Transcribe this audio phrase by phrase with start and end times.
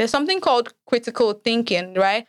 [0.00, 2.26] There's something called critical thinking, right?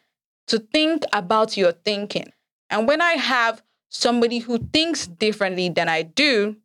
[0.47, 2.33] To think about your thinking.
[2.69, 6.57] And when I have somebody who thinks differently than I do,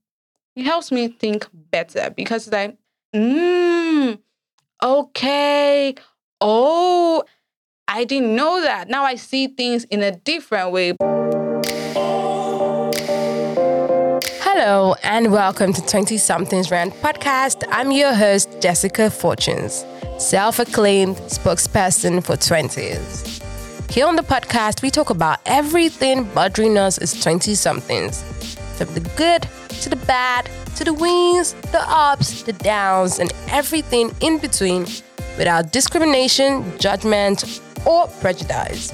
[0.56, 2.76] it helps me think better because it's like,
[3.14, 4.18] mm,
[4.82, 5.94] okay,
[6.40, 7.22] oh,
[7.86, 8.88] I didn't know that.
[8.88, 10.96] Now I see things in a different way.
[14.58, 17.62] Hello, and welcome to 20 Somethings Rant podcast.
[17.70, 19.84] I'm your host, Jessica Fortunes,
[20.18, 23.42] self acclaimed spokesperson for 20s.
[23.90, 28.22] Here on the podcast, we talk about everything bothering us as 20 somethings
[28.76, 29.48] from the good
[29.82, 34.86] to the bad to the wins, the ups, the downs, and everything in between
[35.38, 38.92] without discrimination, judgment, or prejudice.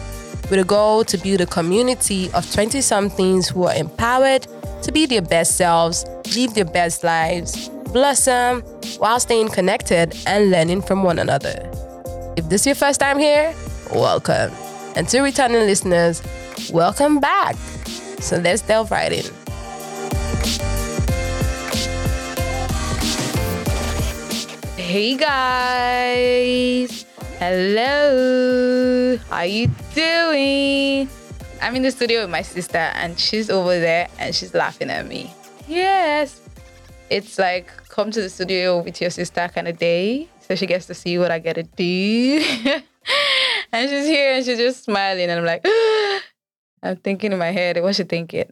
[0.49, 4.47] With a goal to build a community of 20 somethings who are empowered
[4.83, 6.05] to be their best selves,
[6.37, 8.63] live their best lives, blossom
[8.99, 11.71] while staying connected and learning from one another.
[12.37, 13.55] If this is your first time here,
[13.93, 14.51] welcome.
[14.97, 16.23] And to returning listeners,
[16.73, 17.57] welcome back.
[18.21, 19.25] So let's delve right in.
[24.77, 27.05] Hey guys.
[27.39, 29.17] Hello.
[29.29, 31.09] How you doing?
[31.61, 35.07] I'm in the studio with my sister and she's over there and she's laughing at
[35.07, 35.33] me.
[35.67, 36.42] Yes.
[37.13, 40.29] It's like come to the studio with your sister kind of day.
[40.41, 42.43] So she gets to see what I get to do.
[43.73, 45.63] and she's here and she's just smiling and I'm like,
[46.83, 48.51] I'm thinking in my head, what's she thinking?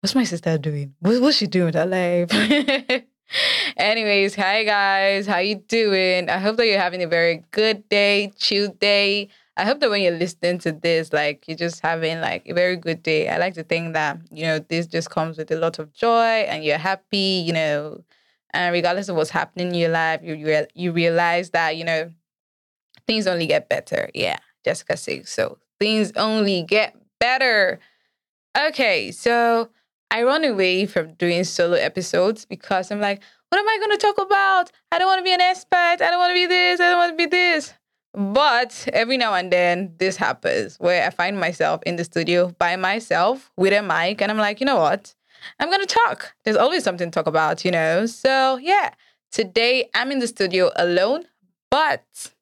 [0.00, 0.94] What's my sister doing?
[1.00, 2.32] What, what's she doing with her life?
[3.76, 6.30] Anyways, hi guys, how you doing?
[6.30, 9.28] I hope that you're having a very good day, chill day.
[9.58, 12.76] I hope that when you're listening to this, like you're just having like a very
[12.76, 13.28] good day.
[13.28, 16.46] I like to think that, you know, this just comes with a lot of joy
[16.46, 18.04] and you're happy, you know,
[18.54, 22.12] and regardless of what's happening in your life, you you, you realize that, you know,
[23.08, 24.08] things only get better.
[24.14, 25.58] Yeah, Jessica says so.
[25.80, 27.80] Things only get better.
[28.56, 29.70] Okay, so
[30.10, 33.98] I run away from doing solo episodes because I'm like, what am I going to
[33.98, 34.70] talk about?
[34.92, 35.76] I don't want to be an expert.
[35.76, 36.80] I don't want to be this.
[36.80, 37.74] I don't want to be this.
[38.14, 42.76] But every now and then, this happens where I find myself in the studio by
[42.76, 45.14] myself with a mic, and I'm like, you know what?
[45.60, 46.34] I'm going to talk.
[46.44, 48.06] There's always something to talk about, you know?
[48.06, 48.90] So, yeah,
[49.30, 51.26] today I'm in the studio alone,
[51.70, 52.32] but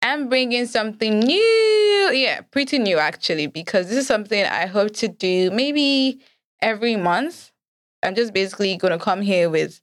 [0.00, 2.10] I'm bringing something new.
[2.12, 6.20] Yeah, pretty new actually, because this is something I hope to do maybe
[6.62, 7.50] every month.
[8.02, 9.80] I'm just basically going to come here with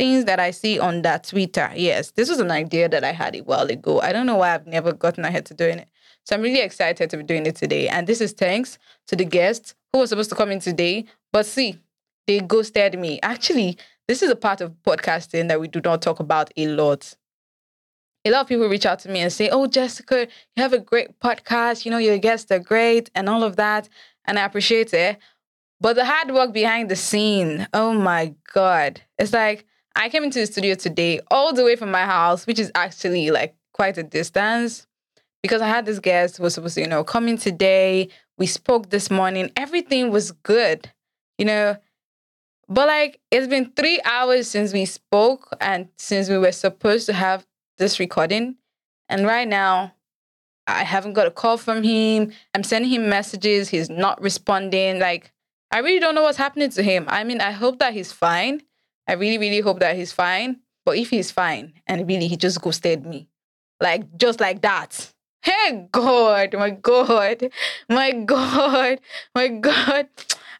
[0.00, 1.70] things that I see on that Twitter.
[1.76, 4.00] Yes, this was an idea that I had a while ago.
[4.00, 5.90] I don't know why I've never gotten ahead to doing it.
[6.24, 7.86] So I'm really excited to be doing it today.
[7.86, 8.78] And this is thanks
[9.08, 11.04] to the guests who was supposed to come in today.
[11.34, 11.76] But see,
[12.26, 13.20] they ghosted me.
[13.22, 13.76] Actually,
[14.08, 17.14] this is a part of podcasting that we do not talk about a lot.
[18.24, 20.78] A lot of people reach out to me and say, Oh, Jessica, you have a
[20.78, 21.84] great podcast.
[21.84, 23.90] You know, your guests are great and all of that.
[24.24, 25.18] And I appreciate it.
[25.78, 29.02] But the hard work behind the scene, oh my God.
[29.18, 32.58] It's like I came into the studio today all the way from my house, which
[32.58, 34.86] is actually like quite a distance,
[35.42, 38.08] because I had this guest who was supposed to, you know, come in today.
[38.38, 39.50] We spoke this morning.
[39.56, 40.90] Everything was good,
[41.38, 41.76] you know.
[42.68, 47.12] But like it's been three hours since we spoke and since we were supposed to
[47.12, 47.46] have
[47.78, 48.56] this recording.
[49.08, 49.94] And right now,
[50.68, 52.32] I haven't got a call from him.
[52.54, 53.68] I'm sending him messages.
[53.68, 55.00] He's not responding.
[55.00, 55.32] Like,
[55.72, 57.06] I really don't know what's happening to him.
[57.08, 58.62] I mean, I hope that he's fine.
[59.10, 60.60] I really, really hope that he's fine.
[60.86, 63.28] But if he's fine and really he just ghosted me,
[63.80, 65.12] like just like that.
[65.42, 67.50] Hey God, my God,
[67.88, 69.00] my God,
[69.34, 70.08] my God.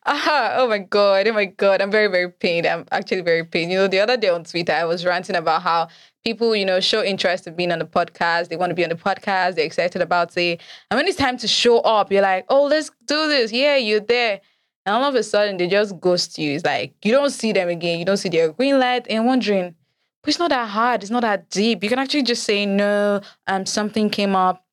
[0.04, 1.80] Ah, oh my God, oh my God.
[1.80, 2.66] I'm very, very pained.
[2.66, 3.70] I'm actually very pained.
[3.70, 5.86] You know, the other day on Twitter, I was ranting about how
[6.24, 8.48] people, you know, show interest in being on the podcast.
[8.48, 9.54] They want to be on the podcast.
[9.54, 10.60] They're excited about it.
[10.90, 13.52] And when it's time to show up, you're like, oh, let's do this.
[13.52, 14.40] Yeah, you're there.
[14.86, 16.52] And all of a sudden, they just ghost you.
[16.52, 17.98] It's like you don't see them again.
[17.98, 19.74] You don't see their green light, and wondering,
[20.22, 21.02] but it's not that hard.
[21.02, 21.82] It's not that deep.
[21.82, 23.20] You can actually just say no.
[23.46, 24.64] Um, something came up.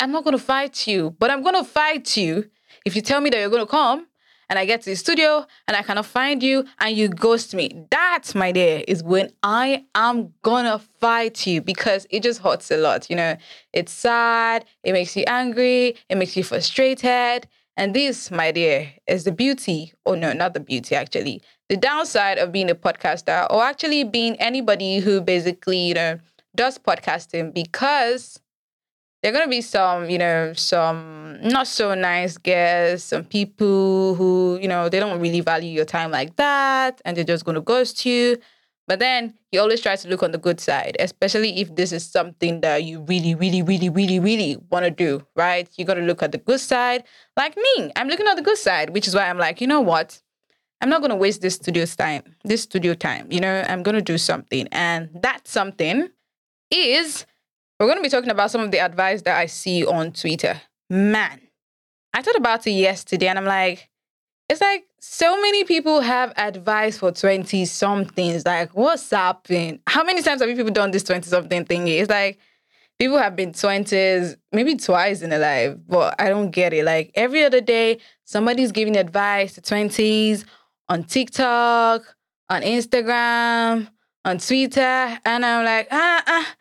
[0.00, 2.50] I'm not gonna fight you, but I'm gonna fight you
[2.84, 4.08] if you tell me that you're gonna come
[4.48, 7.86] and I get to the studio and I cannot find you and you ghost me.
[7.90, 12.76] That, my dear, is when I am gonna fight you because it just hurts a
[12.76, 13.08] lot.
[13.08, 13.36] You know,
[13.72, 17.46] it's sad, it makes you angry, it makes you frustrated.
[17.76, 22.38] And this, my dear, is the beauty, or no, not the beauty actually, the downside
[22.38, 26.18] of being a podcaster or actually being anybody who basically, you know,
[26.54, 28.40] does podcasting because
[29.22, 34.14] there are going to be some, you know, some not so nice guests, some people
[34.14, 37.54] who, you know, they don't really value your time like that and they're just going
[37.54, 38.36] to ghost you.
[38.86, 42.04] But then you always try to look on the good side, especially if this is
[42.04, 45.68] something that you really, really, really, really, really want to do, right?
[45.76, 47.04] You got to look at the good side.
[47.36, 49.80] Like me, I'm looking at the good side, which is why I'm like, you know
[49.80, 50.20] what?
[50.80, 53.32] I'm not going to waste this studio time, this studio time.
[53.32, 54.68] You know, I'm going to do something.
[54.70, 56.10] And that something
[56.70, 57.24] is
[57.80, 60.60] we're going to be talking about some of the advice that I see on Twitter.
[60.90, 61.40] Man,
[62.12, 63.88] I thought about it yesterday and I'm like,
[64.48, 68.46] it's like so many people have advice for 20 somethings.
[68.46, 69.80] Like, what's happening?
[69.86, 71.86] How many times have you people done this 20 something thing?
[71.88, 72.38] It's like
[72.98, 76.86] people have been 20s, maybe twice in their life, but I don't get it.
[76.86, 80.46] Like, every other day, somebody's giving advice to 20s
[80.88, 82.02] on TikTok,
[82.48, 83.88] on Instagram,
[84.24, 85.18] on Twitter.
[85.26, 86.54] And I'm like, ah, ah,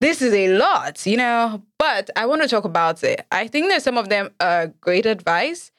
[0.00, 1.62] this is a lot, you know?
[1.78, 3.26] But I want to talk about it.
[3.30, 5.70] I think that some of them are great advice,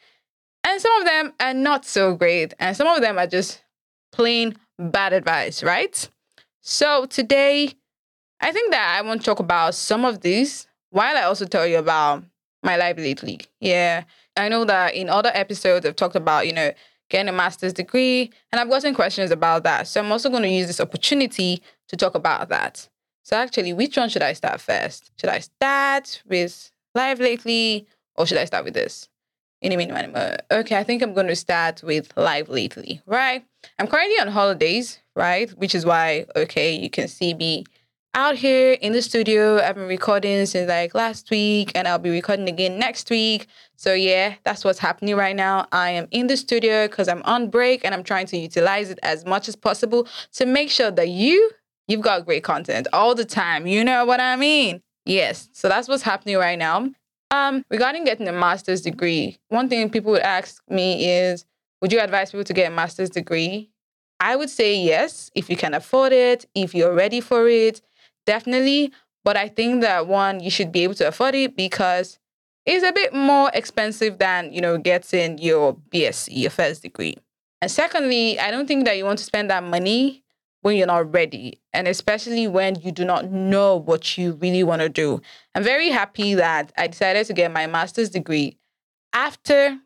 [0.64, 3.64] and some of them are not so great, and some of them are just
[4.12, 6.10] plain bad advice, right?
[6.62, 7.74] So today,
[8.40, 11.66] I think that I want to talk about some of these while I also tell
[11.66, 12.24] you about
[12.64, 13.40] my life lately.
[13.60, 14.04] Yeah,
[14.38, 16.72] I know that in other episodes I've talked about, you know,
[17.10, 19.88] getting a master's degree, and I've gotten questions about that.
[19.88, 22.88] So I'm also going to use this opportunity to talk about that.
[23.24, 25.12] So actually, which one should I start first?
[25.20, 29.10] Should I start with life lately, or should I start with this?
[29.62, 33.46] In a minute, uh, okay, I think I'm going to start with live lately, right?
[33.78, 35.52] I'm currently on holidays, right?
[35.52, 37.66] Which is why, okay, you can see me
[38.16, 39.62] out here in the studio.
[39.62, 43.46] I've been recording since like last week and I'll be recording again next week.
[43.76, 45.68] So, yeah, that's what's happening right now.
[45.72, 48.98] I am in the studio because I'm on break and I'm trying to utilize it
[49.04, 51.52] as much as possible to make sure that you,
[51.88, 53.68] you've got great content all the time.
[53.68, 54.82] You know what I mean?
[55.06, 55.50] Yes.
[55.54, 56.90] So, that's what's happening right now.
[57.32, 61.46] Um, regarding getting a master's degree, one thing people would ask me is,
[61.82, 63.72] would you advise people to get a master's degree?
[64.20, 67.82] I would say yes, if you can afford it, if you're ready for it,
[68.26, 68.92] definitely.
[69.24, 72.20] But I think that one, you should be able to afford it because
[72.66, 77.18] it's a bit more expensive than, you know, getting your BSc, your first degree.
[77.62, 80.24] And secondly, I don't think that you want to spend that money
[80.62, 84.82] when you're not ready, and especially when you do not know what you really want
[84.82, 85.22] to do.
[85.56, 88.58] I'm very happy that I decided to get my master's degree
[89.14, 89.80] after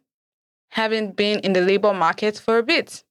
[0.70, 3.04] having been in the labor market for a bit.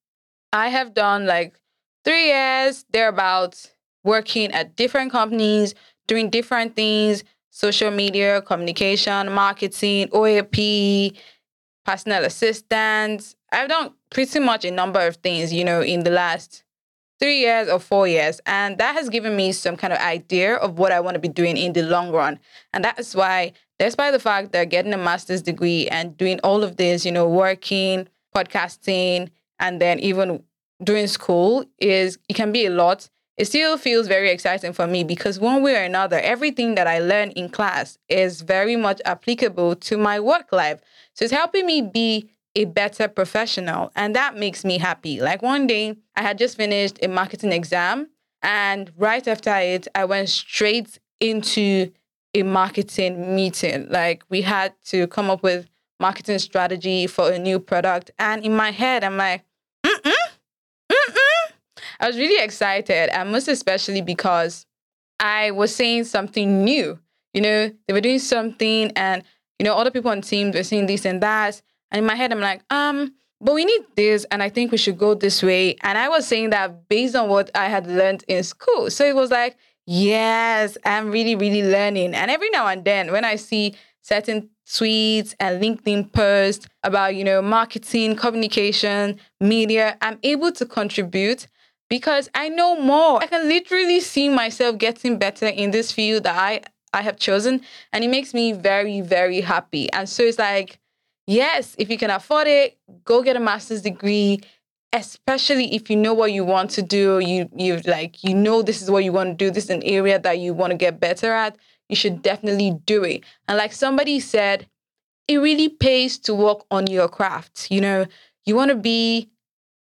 [0.52, 1.58] I have done like
[2.05, 3.70] three years, thereabouts,
[4.05, 5.75] working at different companies,
[6.06, 7.25] doing different things
[7.55, 11.16] social media, communication, marketing, OAP,
[11.87, 13.37] personal assistants.
[13.52, 16.63] I've done pretty much a number of things, you know, in the last
[17.25, 18.38] three years or four years.
[18.44, 21.29] And that has given me some kind of idea of what I want to be
[21.29, 22.38] doing in the long run.
[22.75, 26.76] And that's why, despite the fact that getting a master's degree and doing all of
[26.76, 30.43] this, you know, working, podcasting, and then even
[30.82, 35.03] doing school is, it can be a lot it still feels very exciting for me
[35.03, 39.75] because one way or another, everything that I learn in class is very much applicable
[39.76, 40.81] to my work life.
[41.15, 43.90] So it's helping me be a better professional.
[43.96, 45.20] And that makes me happy.
[45.20, 48.08] Like one day, I had just finished a marketing exam.
[48.42, 51.90] And right after it, I went straight into
[52.34, 53.88] a marketing meeting.
[53.90, 55.68] Like we had to come up with
[56.00, 58.10] marketing strategy for a new product.
[58.18, 59.44] And in my head, I'm like,
[59.84, 60.12] mm-mm,
[62.00, 64.66] I was really excited, and most especially because
[65.20, 66.98] I was saying something new.
[67.32, 69.22] You know, they were doing something, and
[69.58, 71.62] you know, other people on teams were saying this and that.
[71.91, 74.79] And in my head, I'm like, um, but we need this, and I think we
[74.79, 75.76] should go this way.
[75.83, 78.91] And I was saying that based on what I had learned in school.
[78.91, 82.14] So it was like, yes, I'm really, really learning.
[82.14, 87.25] And every now and then, when I see certain tweets and LinkedIn posts about, you
[87.25, 91.47] know, marketing, communication, media, I'm able to contribute
[91.91, 93.23] because I know more.
[93.23, 96.62] I can literally see myself getting better in this field that I
[96.93, 97.61] I have chosen
[97.93, 99.91] and it makes me very very happy.
[99.93, 100.79] And so it's like
[101.26, 104.40] yes, if you can afford it, go get a master's degree,
[104.93, 108.81] especially if you know what you want to do, you you like you know this
[108.81, 111.00] is what you want to do, this is an area that you want to get
[111.00, 111.57] better at,
[111.88, 113.25] you should definitely do it.
[113.49, 114.66] And like somebody said,
[115.26, 117.71] it really pays to work on your craft.
[117.71, 118.07] You know,
[118.45, 119.31] you want to be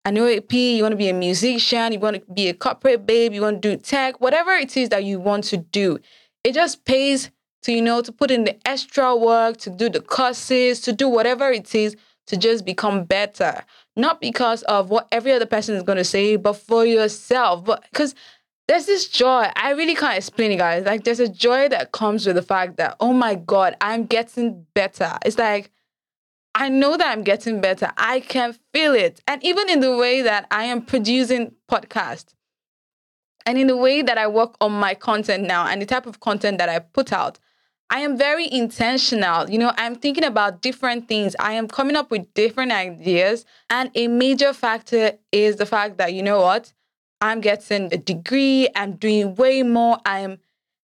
[0.05, 3.33] an OAP, you want to be a musician, you want to be a corporate babe,
[3.33, 5.99] you want to do tech, whatever it is that you want to do.
[6.45, 7.31] It just pays
[7.63, 11.09] to, you know, to put in the extra work, to do the courses, to do
[11.09, 13.65] whatever it is to just become better.
[13.97, 17.65] Not because of what every other person is going to say, but for yourself.
[17.91, 18.15] Because
[18.69, 19.51] there's this joy.
[19.57, 20.87] I really can't explain it, guys.
[20.87, 24.67] Like, there's a joy that comes with the fact that, oh my God, I'm getting
[24.75, 25.19] better.
[25.25, 25.71] It's like,
[26.55, 27.93] I know that I'm getting better.
[27.97, 29.21] I can feel it.
[29.27, 32.35] And even in the way that I am producing podcast,
[33.45, 36.21] and in the way that I work on my content now and the type of
[36.21, 37.41] content that I put out,
[37.93, 39.51] I am very intentional.
[39.51, 41.37] You know, I'm thinking about different things.
[41.39, 43.45] I am coming up with different ideas.
[43.69, 46.73] And a major factor is the fact that, you know what?
[47.21, 49.99] I'm getting a degree, I'm doing way more.
[50.07, 50.39] I'm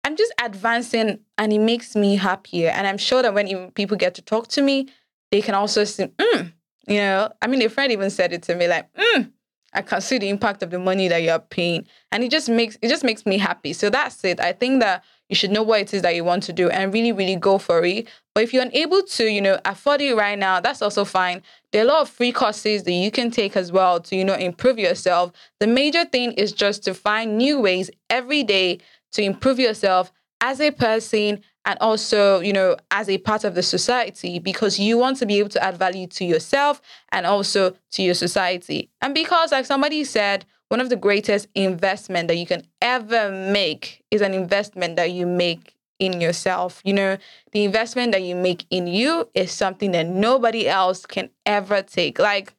[0.03, 2.71] I'm just advancing and it makes me happier.
[2.71, 4.89] And I'm sure that when people get to talk to me,
[5.31, 6.53] they can also see, mm,
[6.87, 9.31] you know, I mean, a friend even said it to me like, mm,
[9.73, 11.87] I can see the impact of the money that you're paying.
[12.13, 13.73] And it just makes it just makes me happy.
[13.73, 14.41] So that's it.
[14.41, 16.95] I think that you should know what it is that you want to do and
[16.95, 18.07] really, really go for it.
[18.37, 21.43] But if you're unable to, you know, afford it right now, that's also fine.
[21.73, 24.25] There are a lot of free courses that you can take as well to, you
[24.25, 25.33] know, improve yourself.
[25.59, 28.79] The major thing is just to find new ways every day
[29.14, 33.62] to improve yourself as a person and also, you know, as a part of the
[33.62, 38.03] society because you want to be able to add value to yourself and also to
[38.05, 38.88] your society.
[39.00, 44.02] And because like somebody said, one of the greatest investment that you can ever make
[44.11, 46.83] is an investment that you make in yourself.
[46.85, 47.16] You know,
[47.52, 52.19] the investment that you make in you is something that nobody else can ever take.
[52.19, 52.54] Like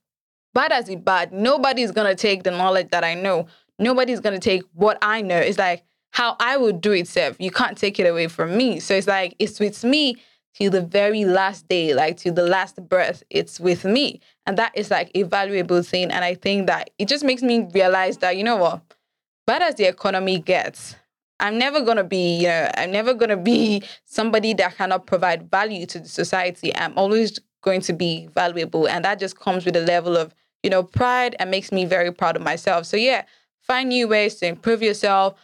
[0.54, 3.48] bad as it bad, nobody's gonna take the knowledge that I know.
[3.80, 5.36] Nobody's gonna take what I know.
[5.38, 7.14] It's like how I would do it.
[7.38, 8.80] You can't take it away from me.
[8.80, 10.16] So it's like it's with me
[10.56, 13.24] till the very last day, like to the last breath.
[13.30, 14.22] It's with me.
[14.46, 16.12] And that is like a valuable thing.
[16.12, 18.82] And I think that it just makes me realize that, you know what,
[19.46, 20.96] bad as the economy gets,
[21.40, 25.86] I'm never gonna be, you know, I'm never gonna be somebody that cannot provide value
[25.88, 26.76] to the society.
[26.76, 28.88] I'm always going to be valuable.
[28.88, 30.34] And that just comes with a level of,
[30.64, 32.86] you know, pride and makes me very proud of myself.
[32.86, 33.26] So yeah,
[33.60, 35.36] find new ways to improve yourself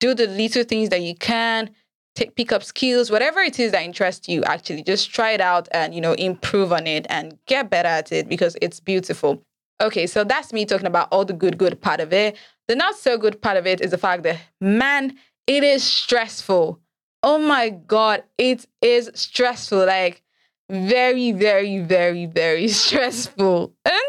[0.00, 1.70] do the little things that you can
[2.18, 5.68] take pick up skills whatever it is that interests you actually just try it out
[5.70, 9.42] and you know improve on it and get better at it because it's beautiful.
[9.80, 12.36] Okay so that's me talking about all the good good part of it.
[12.66, 16.80] The not so good part of it is the fact that man it is stressful.
[17.22, 20.22] Oh my god it is stressful like
[20.68, 23.72] very very very very stressful.
[23.84, 24.02] And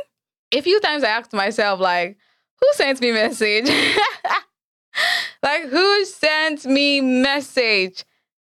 [0.52, 2.18] a few times i asked myself like
[2.60, 3.70] who sent me message
[5.44, 8.04] like who sent me message?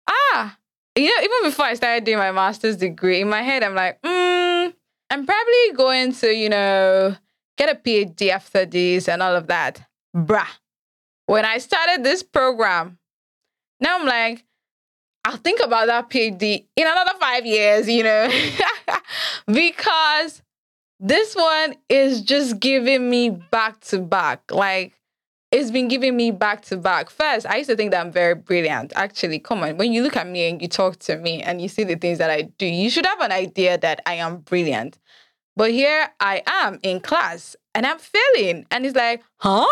[0.09, 0.57] Ah,
[0.97, 4.01] you know, even before I started doing my master's degree, in my head, I'm like,
[4.03, 4.73] mm,
[5.11, 7.17] I'm probably going to, you know,
[7.59, 9.83] get a PhD after this and all of that.
[10.17, 10.47] Bruh.
[11.27, 12.99] When I started this program,
[13.81, 14.45] now I'm like,
[15.25, 18.31] I'll think about that PhD in another five years, you know,
[19.47, 20.41] because
[21.01, 24.53] this one is just giving me back to back.
[24.53, 24.95] Like,
[25.51, 27.09] it's been giving me back to back.
[27.09, 28.93] First, I used to think that I'm very brilliant.
[28.97, 31.69] Actually, come on, when you look at me and you talk to me and you
[31.69, 34.99] see the things that I do, you should have an idea that I am brilliant.
[35.55, 38.67] But here I am in class and I'm failing.
[38.71, 39.67] And it's like, huh?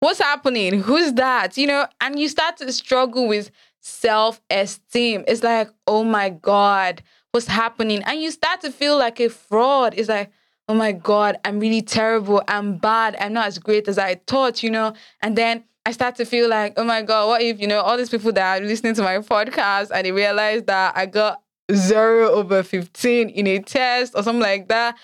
[0.00, 0.80] What's happening?
[0.80, 1.56] Who's that?
[1.56, 5.24] You know, and you start to struggle with self esteem.
[5.28, 8.02] It's like, oh my God, what's happening?
[8.04, 9.94] And you start to feel like a fraud.
[9.96, 10.30] It's like,
[10.68, 12.42] oh my God, I'm really terrible.
[12.48, 13.16] I'm bad.
[13.18, 14.94] I'm not as great as I thought, you know?
[15.20, 17.96] And then I start to feel like, oh my God, what if, you know, all
[17.96, 21.42] these people that are listening to my podcast and they realize that I got
[21.72, 24.96] zero over 15 in a test or something like that.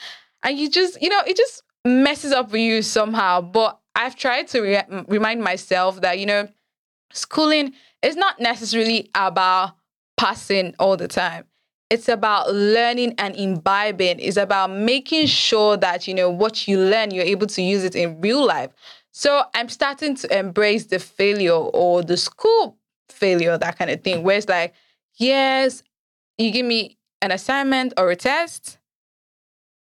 [0.42, 3.40] And you just, you know, it just messes up for you somehow.
[3.40, 6.48] But I've tried to re- remind myself that, you know,
[7.12, 7.72] schooling
[8.02, 9.72] is not necessarily about
[10.16, 11.44] passing all the time
[11.90, 14.20] it's about learning and imbibing.
[14.20, 17.94] It's about making sure that you know what you learn you're able to use it
[17.94, 18.70] in real life.
[19.10, 22.76] So i'm starting to embrace the failure or the school
[23.08, 24.74] failure that kind of thing where it's like
[25.16, 25.82] yes
[26.36, 28.78] you give me an assignment or a test.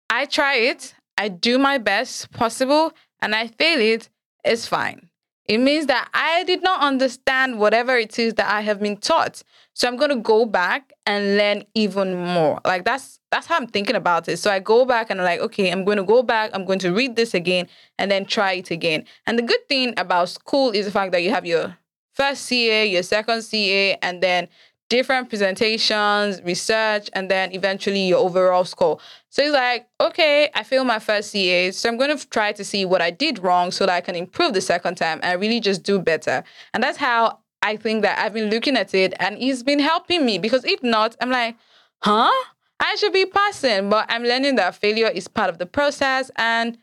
[0.09, 0.95] I try it.
[1.17, 4.09] I do my best possible and i fail it.
[4.43, 5.09] It's fine.
[5.45, 9.43] It means that I did not understand whatever it is that I have been taught.
[9.77, 12.59] So I'm going to go back and learn even more.
[12.65, 14.37] Like that's that's how I'm thinking about it.
[14.37, 16.79] So I go back and I'm like, okay, I'm going to go back, I'm going
[16.79, 17.67] to read this again
[17.99, 19.05] and then try it again.
[19.27, 21.77] And the good thing about school is the fact that you have your
[22.11, 24.47] first CA, your second CA, and then
[24.89, 28.97] different presentations, research, and then eventually your overall score.
[29.29, 32.63] So it's like, okay, I failed my first CA, so I'm going to try to
[32.63, 35.59] see what I did wrong so that I can improve the second time and really
[35.59, 36.43] just do better.
[36.73, 40.25] And that's how I think that I've been looking at it, and it's been helping
[40.25, 41.55] me because if not, I'm like,
[42.01, 42.31] huh?
[42.79, 46.77] I should be passing, but I'm learning that failure is part of the process and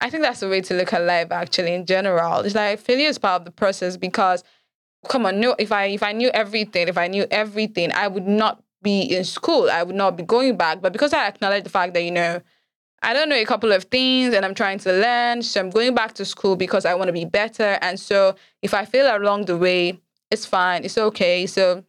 [0.00, 2.40] I think that's the way to look at life actually in general.
[2.40, 4.42] It's like failure is part of the process because
[5.08, 8.26] come on, no, if I if I knew everything, if I knew everything, I would
[8.26, 9.70] not be in school.
[9.70, 10.82] I would not be going back.
[10.82, 12.40] But because I acknowledge the fact that, you know,
[13.02, 15.42] I don't know a couple of things and I'm trying to learn.
[15.42, 17.78] So I'm going back to school because I want to be better.
[17.82, 20.84] And so if I fail along the way, it's fine.
[20.84, 21.46] It's okay.
[21.46, 21.84] So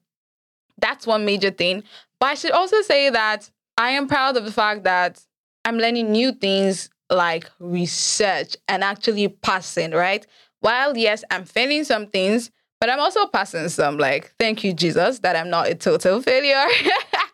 [0.79, 1.83] that's one major thing.
[2.19, 5.23] But I should also say that I am proud of the fact that
[5.65, 10.25] I'm learning new things like research and actually passing, right?
[10.61, 13.97] While yes, I'm failing some things, but I'm also passing some.
[13.97, 16.65] Like, thank you, Jesus, that I'm not a total failure.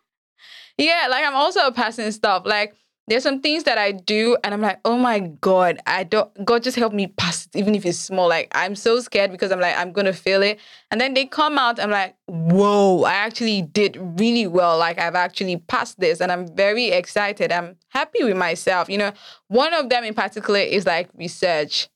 [0.77, 2.43] yeah, like I'm also passing stuff.
[2.45, 2.75] Like,
[3.09, 6.63] there's some things that I do and I'm like, oh my God, I don't God
[6.63, 8.29] just help me pass it, even if it's small.
[8.29, 10.59] Like I'm so scared because I'm like, I'm gonna fail it.
[10.91, 14.77] And then they come out, I'm like, whoa, I actually did really well.
[14.77, 17.51] Like I've actually passed this and I'm very excited.
[17.51, 18.89] I'm happy with myself.
[18.89, 19.11] You know,
[19.47, 21.89] one of them in particular is like research.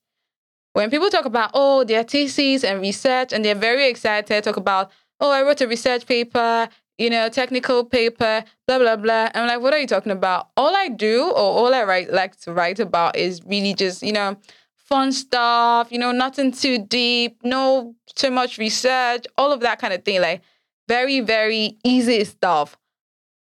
[0.73, 4.89] When people talk about, oh, their thesis and research, and they're very excited, talk about,
[5.19, 9.29] oh, I wrote a research paper you know, technical paper, blah blah blah.
[9.33, 10.49] I'm like, what are you talking about?
[10.57, 14.11] All I do or all I write like to write about is really just, you
[14.11, 14.37] know,
[14.75, 19.93] fun stuff, you know, nothing too deep, no too much research, all of that kind
[19.93, 20.21] of thing.
[20.21, 20.41] Like
[20.87, 22.77] very, very easy stuff.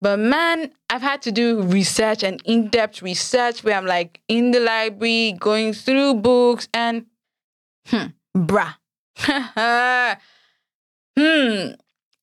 [0.03, 4.61] But man, I've had to do research and in-depth research where I'm like in the
[4.61, 7.07] library, going through books and
[7.87, 8.77] hmm, bruh.
[11.19, 11.73] hmm,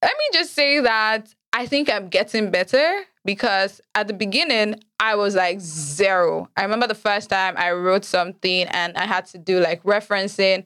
[0.02, 5.16] let me just say that I think I'm getting better because at the beginning I
[5.16, 6.50] was like zero.
[6.56, 10.66] I remember the first time I wrote something and I had to do like referencing.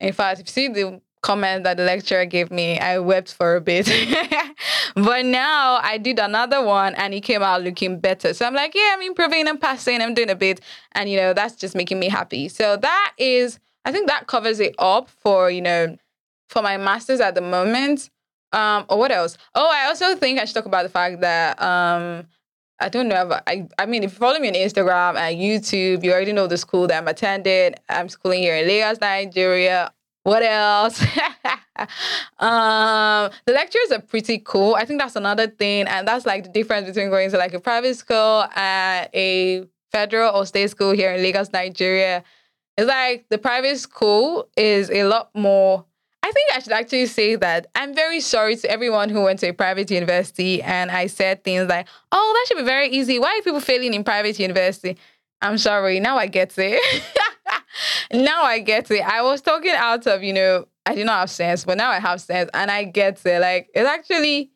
[0.00, 3.56] In fact, if you see the comment that the lecturer gave me, I wept for
[3.56, 3.86] a bit.
[4.94, 8.34] but now I did another one and it came out looking better.
[8.34, 10.60] So I'm like, yeah, I'm improving I'm passing, I'm doing a bit.
[10.92, 12.48] And, you know, that's just making me happy.
[12.48, 15.96] So that is, I think that covers it up for, you know,
[16.48, 18.10] for my master's at the moment.
[18.52, 19.36] Um, or what else?
[19.54, 22.26] Oh, I also think I should talk about the fact that um,
[22.80, 23.26] I don't know.
[23.26, 26.46] But I I mean, if you follow me on Instagram and YouTube, you already know
[26.46, 27.74] the school that I'm attending.
[27.88, 29.92] I'm schooling here in Lagos, Nigeria.
[30.22, 31.00] What else?
[32.38, 34.74] um, the lectures are pretty cool.
[34.74, 37.60] I think that's another thing, and that's like the difference between going to like a
[37.60, 42.22] private school and a federal or state school here in Lagos, Nigeria.
[42.76, 45.84] It's like the private school is a lot more
[46.28, 49.48] I think I should actually say that I'm very sorry to everyone who went to
[49.48, 53.18] a private university and I said things like, oh, that should be very easy.
[53.18, 54.98] Why are people failing in private university?
[55.40, 56.00] I'm sorry.
[56.00, 57.04] Now I get it.
[58.12, 59.00] now I get it.
[59.00, 61.98] I was talking out of, you know, I did not have sense, but now I
[61.98, 63.40] have sense and I get it.
[63.40, 64.50] Like, it's actually,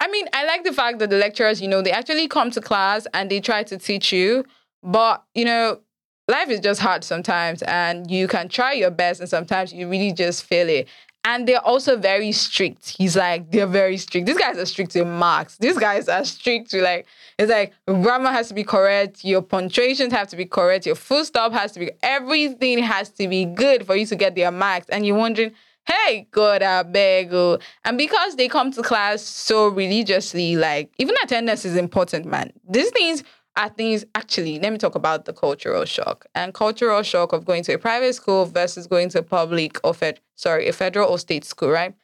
[0.00, 2.62] I mean, I like the fact that the lecturers, you know, they actually come to
[2.62, 4.46] class and they try to teach you.
[4.82, 5.80] But, you know,
[6.28, 10.12] life is just hard sometimes and you can try your best and sometimes you really
[10.12, 10.88] just fail it
[11.26, 12.90] and they're also very strict.
[12.98, 14.26] He's like, they're very strict.
[14.26, 15.56] These guys are strict to marks.
[15.56, 17.06] These guys are strict to like,
[17.38, 21.24] it's like grammar has to be correct, your punctuations have to be correct, your full
[21.24, 24.88] stop has to be, everything has to be good for you to get their marks.
[24.90, 25.52] And you're wondering,
[25.86, 27.32] hey, God, I beg.
[27.32, 27.58] Oh.
[27.84, 32.52] And because they come to class so religiously, like, even attendance is important, man.
[32.68, 33.24] These things
[33.56, 36.26] are things actually let me talk about the cultural shock.
[36.34, 39.94] And cultural shock of going to a private school versus going to a public or
[39.94, 41.94] fed sorry a federal or state school right?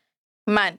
[0.46, 0.78] Man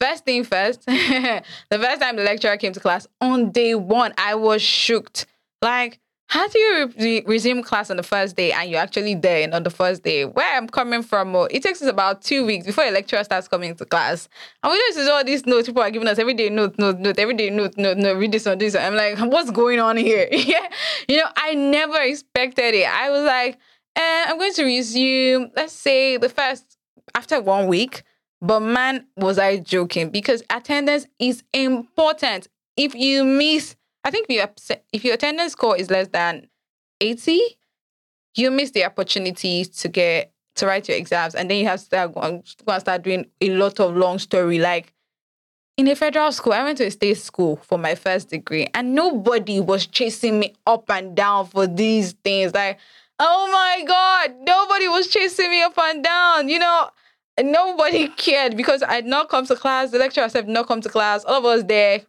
[0.00, 4.34] first thing first the first time the lecturer came to class on day one i
[4.34, 5.26] was shocked
[5.62, 5.98] like
[6.28, 9.54] how do you re- resume class on the first day and you're actually there and
[9.54, 10.26] on the first day?
[10.26, 13.48] Where I'm coming from, oh, it takes us about two weeks before a lecturer starts
[13.48, 14.28] coming to class.
[14.62, 17.18] And we is all these notes people are giving us every day, note, note, note,
[17.18, 18.76] every day, note, note, note, read this one, this.
[18.76, 20.28] I'm like, what's going on here?
[20.32, 20.68] yeah.
[21.08, 22.86] You know, I never expected it.
[22.86, 23.58] I was like,
[23.96, 26.76] eh, I'm going to resume, let's say the first,
[27.14, 28.02] after one week.
[28.42, 32.48] But man, was I joking because attendance is important.
[32.76, 36.48] If you miss I think if, you, if your attendance score is less than
[37.00, 37.40] 80,
[38.36, 41.84] you miss the opportunity to get to write your exams, and then you have to
[41.84, 42.46] start and
[42.80, 44.58] start doing a lot of long story.
[44.58, 44.92] Like
[45.76, 48.94] in a federal school, I went to a state school for my first degree, and
[48.94, 52.54] nobody was chasing me up and down for these things.
[52.54, 52.78] Like,
[53.18, 56.48] oh my God, nobody was chasing me up and down.
[56.48, 56.90] You know,
[57.40, 59.90] nobody cared because I'd not come to class.
[59.90, 61.24] The lecturer said not come to class.
[61.24, 62.02] All of us there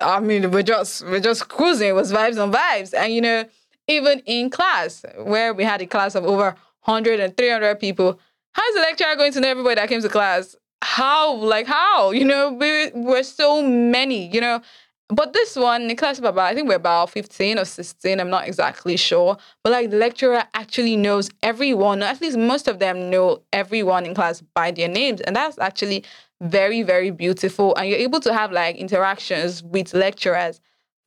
[0.00, 1.88] I mean, we're just we're just cruising.
[1.88, 2.92] It was vibes on vibes.
[2.94, 3.44] And you know,
[3.88, 6.54] even in class, where we had a class of over
[6.84, 8.18] 100 and 300 people,
[8.52, 10.56] how's the lecturer going to know everybody that came to class?
[10.82, 11.34] How?
[11.34, 12.10] Like how?
[12.10, 14.60] You know, we were so many, you know.
[15.08, 18.96] But this one, the class I think we're about 15 or 16, I'm not exactly
[18.96, 19.36] sure.
[19.62, 24.04] But like the lecturer actually knows everyone, or at least most of them know everyone
[24.04, 25.20] in class by their names.
[25.20, 26.04] And that's actually
[26.40, 27.74] very, very beautiful.
[27.76, 30.60] And you're able to have like interactions with lecturers.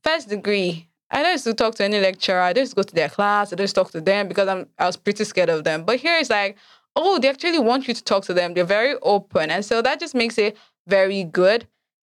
[0.03, 2.39] First degree, I don't used to talk to any lecturer.
[2.39, 3.51] I just go to their class.
[3.51, 5.83] I just talk to them because I'm I was pretty scared of them.
[5.83, 6.57] But here it's like,
[6.95, 8.53] oh, they actually want you to talk to them.
[8.53, 9.49] They're very open.
[9.49, 10.55] And so that just makes it
[10.88, 11.67] very good.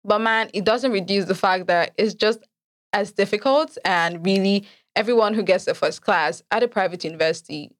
[0.03, 2.39] But man, it doesn't reduce the fact that it's just
[2.93, 7.71] as difficult and really everyone who gets the first class at a private university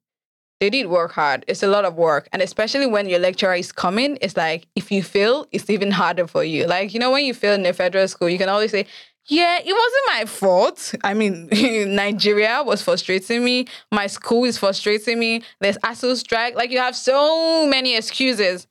[0.60, 1.44] they did work hard.
[1.48, 2.28] It's a lot of work.
[2.32, 6.26] And especially when your lecturer is coming, it's like if you fail, it's even harder
[6.26, 6.66] for you.
[6.66, 8.86] Like, you know, when you fail in a federal school, you can always say,
[9.26, 10.94] yeah, it wasn't my fault.
[11.02, 11.48] I mean,
[11.94, 13.66] Nigeria was frustrating me.
[13.90, 15.42] My school is frustrating me.
[15.60, 16.56] There's ASUU strike.
[16.56, 18.66] Like, you have so many excuses.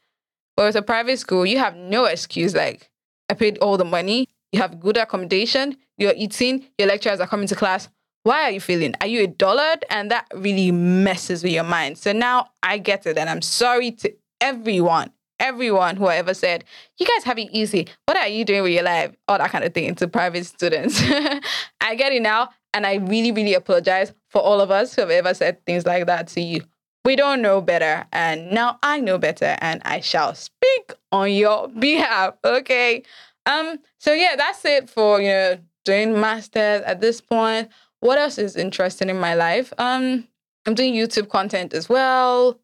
[0.55, 2.53] But with a private school, you have no excuse.
[2.53, 2.91] Like,
[3.29, 4.27] I paid all the money.
[4.51, 5.77] You have good accommodation.
[5.97, 6.65] You're eating.
[6.77, 7.89] Your lecturers are coming to class
[8.23, 8.93] why are you feeling?
[9.01, 9.83] Are you a dullard?
[9.89, 11.97] And that really messes with your mind.
[11.97, 13.17] So now I get it.
[13.17, 16.65] And I'm sorry to everyone, everyone who ever said,
[16.97, 17.87] you guys have it easy.
[18.05, 19.15] What are you doing with your life?
[19.27, 21.01] All that kind of thing to private students.
[21.81, 22.49] I get it now.
[22.73, 26.05] And I really, really apologize for all of us who have ever said things like
[26.05, 26.61] that to you.
[27.05, 28.05] We don't know better.
[28.11, 32.35] And now I know better and I shall speak on your behalf.
[32.43, 33.03] Okay.
[33.45, 37.69] Um, so yeah, that's it for you know doing masters at this point.
[38.01, 39.73] What else is interesting in my life?
[39.77, 40.27] Um,
[40.65, 42.59] I'm doing YouTube content as well.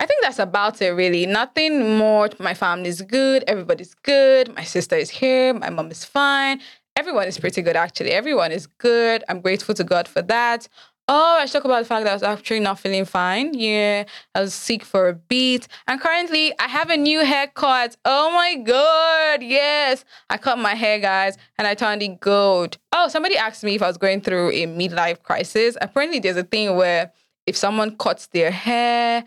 [0.00, 1.26] I think that's about it, really.
[1.26, 2.28] Nothing more.
[2.38, 3.44] My family's good.
[3.48, 4.54] Everybody's good.
[4.54, 5.52] My sister is here.
[5.52, 6.60] My mom is fine.
[6.96, 8.12] Everyone is pretty good, actually.
[8.12, 9.24] Everyone is good.
[9.28, 10.68] I'm grateful to God for that.
[11.10, 13.54] Oh, I should talk about the fact that I was actually not feeling fine.
[13.54, 15.66] Yeah, I was sick for a bit.
[15.86, 17.96] And currently, I have a new haircut.
[18.04, 20.04] Oh my God, yes.
[20.28, 22.76] I cut my hair, guys, and I turned it gold.
[22.92, 25.78] Oh, somebody asked me if I was going through a midlife crisis.
[25.80, 27.10] Apparently, there's a thing where
[27.46, 29.24] if someone cuts their hair,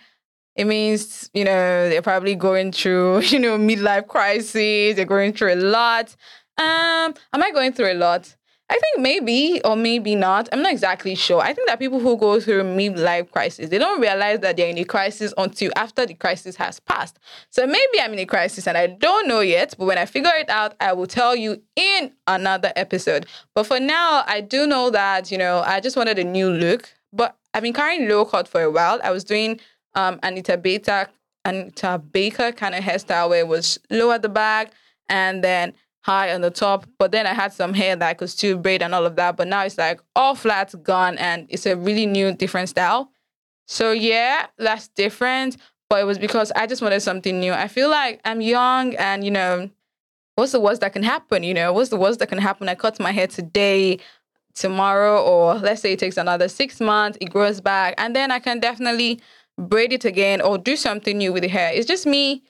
[0.55, 4.95] it means, you know, they're probably going through, you know, midlife crisis.
[4.95, 6.15] They're going through a lot.
[6.59, 8.35] Um, am I going through a lot?
[8.71, 10.47] I think maybe or maybe not.
[10.53, 11.41] I'm not exactly sure.
[11.41, 14.77] I think that people who go through midlife crisis, they don't realize that they're in
[14.77, 17.19] a crisis until after the crisis has passed.
[17.49, 20.31] So maybe I'm in a crisis and I don't know yet, but when I figure
[20.35, 23.25] it out, I will tell you in another episode.
[23.53, 26.93] But for now, I do know that, you know, I just wanted a new look,
[27.11, 29.01] but I've been carrying low cut for a while.
[29.03, 29.59] I was doing
[29.95, 31.09] um Anita Baker,
[31.43, 34.71] Anita Baker kind of hairstyle where it was low at the back
[35.09, 36.85] and then high on the top.
[36.97, 39.37] But then I had some hair that I could still braid and all of that.
[39.37, 43.11] But now it's like all flat, gone, and it's a really new, different style.
[43.67, 45.57] So yeah, that's different.
[45.89, 47.53] But it was because I just wanted something new.
[47.53, 49.69] I feel like I'm young and, you know,
[50.35, 51.43] what's the worst that can happen?
[51.43, 52.69] You know, what's the worst that can happen?
[52.69, 53.99] I cut my hair today,
[54.53, 58.39] tomorrow, or let's say it takes another six months, it grows back, and then I
[58.39, 59.19] can definitely
[59.57, 61.71] braid it again or do something new with the hair.
[61.73, 62.43] It's just me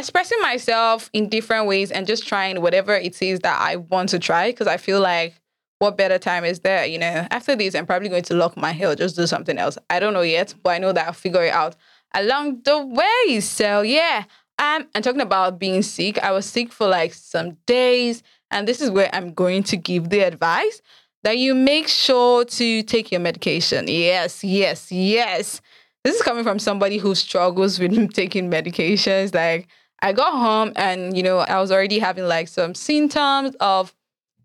[0.00, 4.18] expressing myself in different ways and just trying whatever it is that I want to
[4.18, 5.40] try because I feel like
[5.78, 6.84] what better time is there?
[6.84, 9.78] You know, after this, I'm probably going to lock my hair, just do something else.
[9.88, 11.76] I don't know yet, but I know that I'll figure it out
[12.14, 13.40] along the way.
[13.40, 14.24] So yeah,
[14.58, 18.80] um, and talking about being sick, I was sick for like some days, and this
[18.80, 20.82] is where I'm going to give the advice
[21.22, 23.86] that you make sure to take your medication.
[23.88, 25.60] Yes, yes, yes.
[26.04, 29.34] This is coming from somebody who struggles with taking medications.
[29.34, 29.68] Like
[30.02, 33.94] I got home and, you know, I was already having like some symptoms of,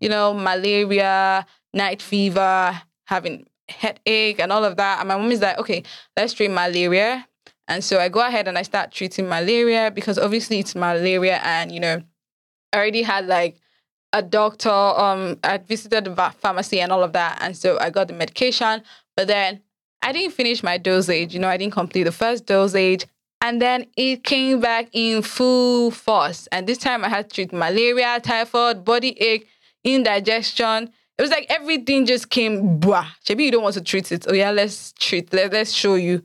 [0.00, 5.00] you know, malaria, night fever, having headache and all of that.
[5.00, 5.82] And my mom is like, okay,
[6.16, 7.26] let's treat malaria.
[7.68, 11.72] And so I go ahead and I start treating malaria because obviously it's malaria and,
[11.72, 12.02] you know,
[12.72, 13.56] I already had like
[14.12, 17.38] a doctor, um, I visited the pharmacy and all of that.
[17.40, 18.82] And so I got the medication,
[19.16, 19.60] but then
[20.02, 21.34] I didn't finish my dosage.
[21.34, 23.06] You know, I didn't complete the first dosage.
[23.40, 26.48] And then it came back in full force.
[26.50, 29.48] And this time I had to treat malaria, typhoid, body ache,
[29.84, 30.90] indigestion.
[31.18, 33.06] It was like everything just came, blah.
[33.28, 34.26] Maybe you don't want to treat it.
[34.28, 36.22] Oh, yeah, let's treat, let, let's show you.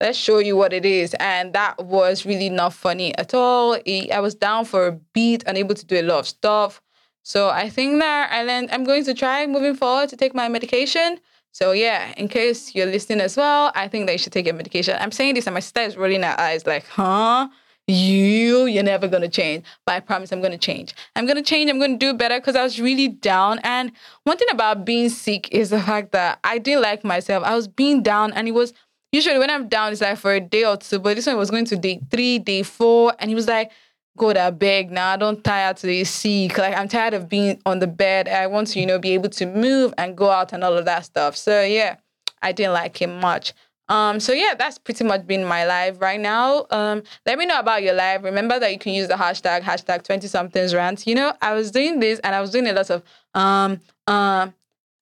[0.00, 1.14] Let's show you what it is.
[1.14, 3.74] And that was really not funny at all.
[3.74, 6.80] I was down for a beat, unable to do a lot of stuff.
[7.24, 10.48] So I think that I learned I'm going to try moving forward to take my
[10.48, 11.18] medication.
[11.58, 14.54] So yeah, in case you're listening as well, I think that you should take your
[14.54, 14.96] medication.
[15.00, 17.48] I'm saying this and my sister is rolling her eyes like, huh?
[17.88, 19.64] You, you're never gonna change.
[19.84, 20.94] But I promise I'm gonna change.
[21.16, 23.58] I'm gonna change, I'm gonna do better because I was really down.
[23.64, 23.90] And
[24.22, 27.42] one thing about being sick is the fact that I didn't like myself.
[27.42, 28.72] I was being down and it was
[29.10, 31.50] usually when I'm down, it's like for a day or two, but this one was
[31.50, 33.72] going to day three, day four, and he was like,
[34.18, 35.10] God, I beg now.
[35.10, 36.58] I don't tire to be sick.
[36.58, 38.28] Like I'm tired of being on the bed.
[38.28, 40.84] I want to, you know, be able to move and go out and all of
[40.84, 41.36] that stuff.
[41.36, 41.96] So yeah,
[42.42, 43.54] I didn't like him much.
[43.88, 46.66] Um, so yeah, that's pretty much been my life right now.
[46.70, 48.22] Um, let me know about your life.
[48.22, 51.06] Remember that you can use the hashtag hashtag 20 somethings rant.
[51.06, 53.02] You know, I was doing this and I was doing a lot of
[53.34, 54.52] um um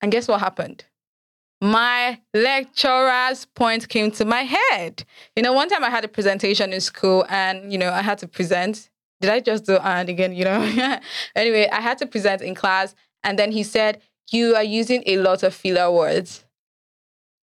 [0.03, 0.85] And guess what happened?
[1.61, 5.05] My lecturer's point came to my head.
[5.35, 8.19] You know, one time I had a presentation in school and, you know, I had
[8.19, 8.91] to present.
[9.21, 10.61] Did I just do and again, you know?
[11.37, 12.95] anyway, I had to present in class.
[13.23, 16.45] And then he said, You are using a lot of filler words.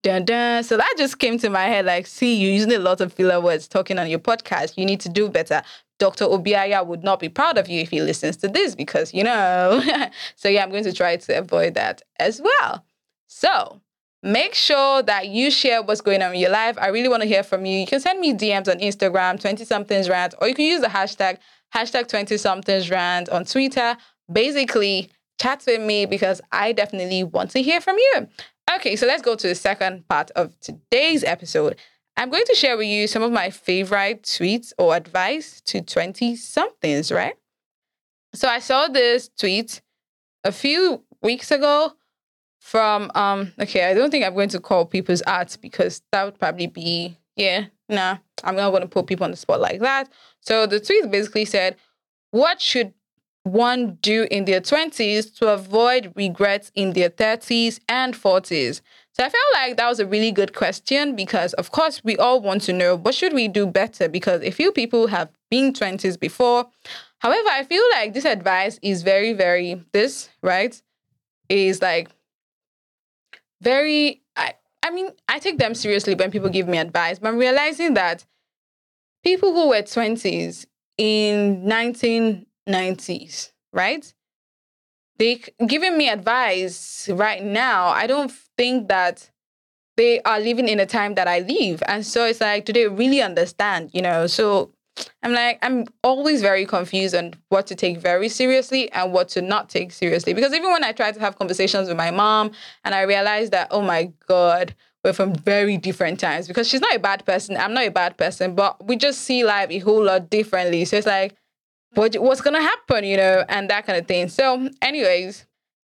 [0.03, 0.63] Dun, dun.
[0.65, 3.39] So that just came to my head like, see, you're using a lot of filler
[3.39, 4.73] words talking on your podcast.
[4.77, 5.61] You need to do better.
[5.97, 6.25] Dr.
[6.25, 9.81] Obiaya would not be proud of you if he listens to this because, you know.
[10.35, 12.83] so, yeah, I'm going to try to avoid that as well.
[13.27, 13.79] So,
[14.21, 16.77] make sure that you share what's going on in your life.
[16.81, 17.79] I really want to hear from you.
[17.79, 20.87] You can send me DMs on Instagram, 20 somethings rant, or you can use the
[20.87, 21.37] hashtag,
[21.73, 23.97] hashtag 20 somethings rant on Twitter.
[24.31, 25.09] Basically,
[25.41, 28.27] chat with me because I definitely want to hear from you.
[28.75, 31.77] Okay, so let's go to the second part of today's episode.
[32.15, 36.35] I'm going to share with you some of my favorite tweets or advice to 20
[36.35, 37.35] somethings, right?
[38.33, 39.81] So I saw this tweet
[40.43, 41.93] a few weeks ago
[42.59, 46.39] from um okay, I don't think I'm going to call people's arts because that would
[46.39, 50.09] probably be yeah, nah, I'm not going to put people on the spot like that.
[50.41, 51.75] So the tweet basically said,
[52.31, 52.93] What should
[53.43, 58.81] one do in their 20s to avoid regrets in their 30s and 40s?
[59.13, 62.41] So I felt like that was a really good question because of course we all
[62.41, 66.19] want to know what should we do better because a few people have been 20s
[66.19, 66.67] before.
[67.19, 70.81] However, I feel like this advice is very very this, right?
[71.47, 72.09] Is like
[73.61, 74.22] very
[74.83, 78.25] I mean, I take them seriously when people give me advice, but I'm realizing that
[79.23, 80.65] people who were 20s
[80.97, 84.13] in 1990s, right?
[85.19, 87.87] they giving me advice right now.
[87.87, 89.29] I don't think that
[89.95, 91.83] they are living in a time that I live.
[91.87, 93.91] And so it's like, do they really understand?
[93.93, 94.71] You know, so
[95.23, 99.41] I'm like, I'm always very confused on what to take very seriously and what to
[99.41, 100.33] not take seriously.
[100.33, 102.51] Because even when I try to have conversations with my mom
[102.83, 106.95] and I realize that, oh my God, we're from very different times because she's not
[106.95, 107.57] a bad person.
[107.57, 110.85] I'm not a bad person, but we just see life a whole lot differently.
[110.85, 111.35] So it's like,
[111.95, 114.27] what, what's going to happen, you know, and that kind of thing.
[114.29, 115.45] So, anyways,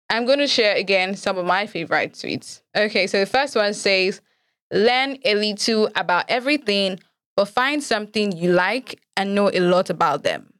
[0.09, 2.61] I'm going to share again some of my favorite tweets.
[2.75, 4.21] Okay, so the first one says,
[4.71, 6.99] learn a little about everything,
[7.39, 10.51] but find something you like and know a lot about them.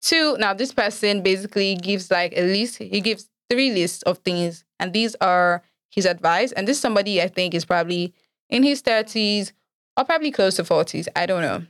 [0.00, 4.64] Two, now this person basically gives like a list, he gives three lists of things,
[4.80, 6.50] and these are his advice.
[6.52, 8.14] And this somebody I think is probably
[8.48, 9.52] in his 30s
[9.98, 11.08] or probably close to 40s.
[11.14, 11.66] I don't know.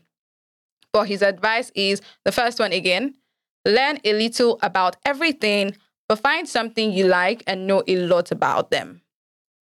[0.92, 3.16] But his advice is the first one again
[3.66, 5.74] learn a little about everything,
[6.08, 9.02] but find something you like and know a lot about them.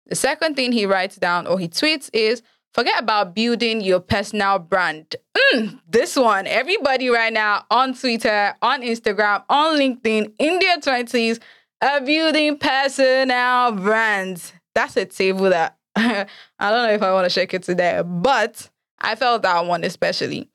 [0.07, 2.43] The second thing he writes down or he tweets is
[2.75, 5.17] forget about building your personal brand.
[5.37, 11.41] Mm, this one, everybody right now on Twitter, on Instagram, on LinkedIn, in their 20s
[11.81, 14.53] are building personal brands.
[14.75, 16.27] That's a table that I
[16.59, 18.69] don't know if I want to shake it today, but
[19.01, 20.51] I felt that one especially.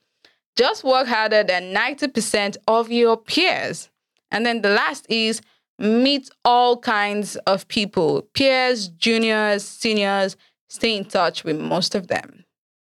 [0.56, 3.88] Just work harder than 90% of your peers.
[4.30, 5.40] And then the last is
[5.78, 10.36] meet all kinds of people peers, juniors, seniors,
[10.70, 12.44] stay in touch with most of them.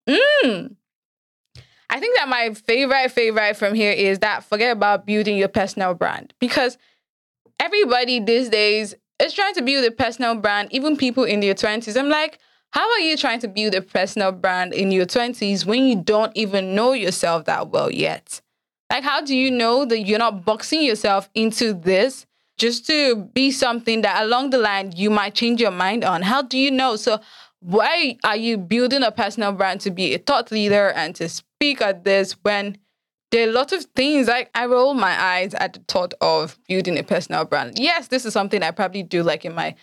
[0.10, 0.76] Mm.
[1.90, 5.94] I think that my favorite, favorite from here is that forget about building your personal
[5.94, 6.78] brand because
[7.60, 11.98] everybody these days is trying to build a personal brand, even people in their 20s.
[11.98, 12.40] I'm like,
[12.72, 16.36] how are you trying to build a personal brand in your 20s when you don't
[16.36, 18.42] even know yourself that well yet?
[18.92, 22.26] Like, how do you know that you're not boxing yourself into this
[22.58, 26.22] just to be something that along the line you might change your mind on?
[26.22, 26.96] How do you know?
[26.96, 27.20] So,
[27.66, 31.82] why are you building a personal brand to be a thought leader and to speak
[31.82, 32.78] at this when
[33.32, 36.60] there are a lot of things like I roll my eyes at the thought of
[36.68, 37.80] building a personal brand.
[37.80, 39.74] Yes, this is something I probably do like in my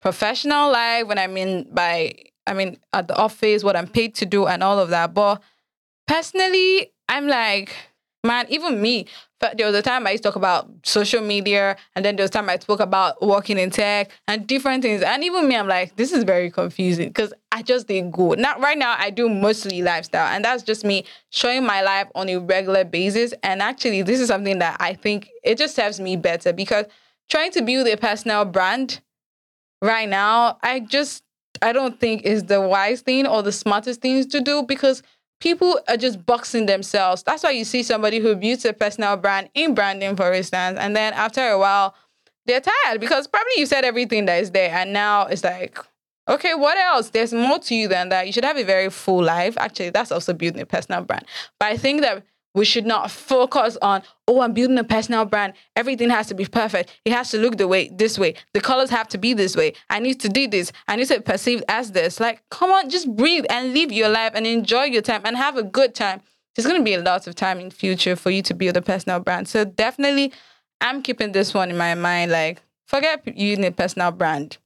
[0.00, 2.14] professional life when I'm in by
[2.46, 5.12] I mean at the office, what I'm paid to do and all of that.
[5.12, 5.42] But
[6.06, 7.74] personally, I'm like,
[8.24, 9.06] man, even me,
[9.56, 12.30] there was a time I used to talk about social media, and then there was
[12.30, 15.02] time I spoke about working in tech and different things.
[15.02, 18.32] And even me, I'm like, this is very confusing because I just didn't go.
[18.34, 22.28] Now, right now, I do mostly lifestyle, and that's just me showing my life on
[22.28, 23.32] a regular basis.
[23.42, 26.86] And actually, this is something that I think it just serves me better because
[27.30, 29.00] trying to build a personal brand
[29.82, 31.22] right now, I just
[31.62, 35.02] I don't think is the wise thing or the smartest things to do because
[35.40, 37.22] people are just boxing themselves.
[37.22, 40.94] That's why you see somebody who builds a personal brand in branding, for instance, and
[40.96, 41.94] then after a while,
[42.46, 45.78] they're tired because probably you said everything that is there, and now it's like,
[46.28, 47.10] okay, what else?
[47.10, 48.26] There's more to you than that.
[48.26, 49.56] You should have a very full life.
[49.58, 51.24] Actually, that's also building a personal brand.
[51.58, 52.22] But I think that
[52.54, 55.52] we should not focus on, oh, I'm building a personal brand.
[55.76, 56.98] Everything has to be perfect.
[57.04, 58.34] It has to look the way this way.
[58.54, 59.74] The colors have to be this way.
[59.90, 60.72] I need to do this.
[60.88, 62.18] I need to be perceived as this.
[62.20, 65.56] Like, come on, just breathe and live your life and enjoy your time and have
[65.56, 66.20] a good time.
[66.56, 69.20] There's gonna be a lot of time in future for you to build a personal
[69.20, 69.46] brand.
[69.46, 70.32] So definitely
[70.80, 72.32] I'm keeping this one in my mind.
[72.32, 74.58] Like, forget using a personal brand.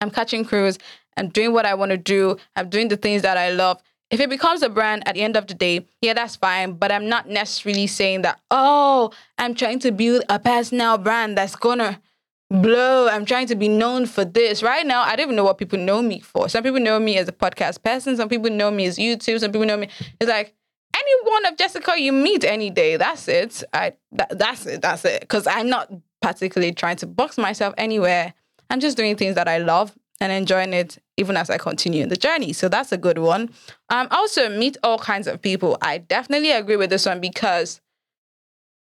[0.00, 0.78] I'm catching cruise.
[1.16, 2.36] I'm doing what I want to do.
[2.54, 3.82] I'm doing the things that I love.
[4.10, 6.74] If it becomes a brand at the end of the day, yeah, that's fine.
[6.74, 11.56] But I'm not necessarily saying that, oh, I'm trying to build a personal brand that's
[11.56, 12.00] gonna
[12.48, 13.08] blow.
[13.08, 14.62] I'm trying to be known for this.
[14.62, 16.48] Right now, I don't even know what people know me for.
[16.48, 19.50] Some people know me as a podcast person, some people know me as YouTube, some
[19.50, 19.88] people know me.
[20.20, 20.54] It's like
[20.96, 22.96] any one of Jessica you meet any day.
[22.96, 23.62] That's it.
[23.72, 24.82] I that, that's it.
[24.82, 25.20] That's it.
[25.20, 25.92] Because I'm not
[26.22, 28.34] particularly trying to box myself anywhere.
[28.70, 32.16] I'm just doing things that I love and enjoying it even as I continue the
[32.16, 32.52] journey.
[32.52, 33.50] So that's a good one.
[33.90, 35.76] Um, also meet all kinds of people.
[35.82, 37.80] I definitely agree with this one because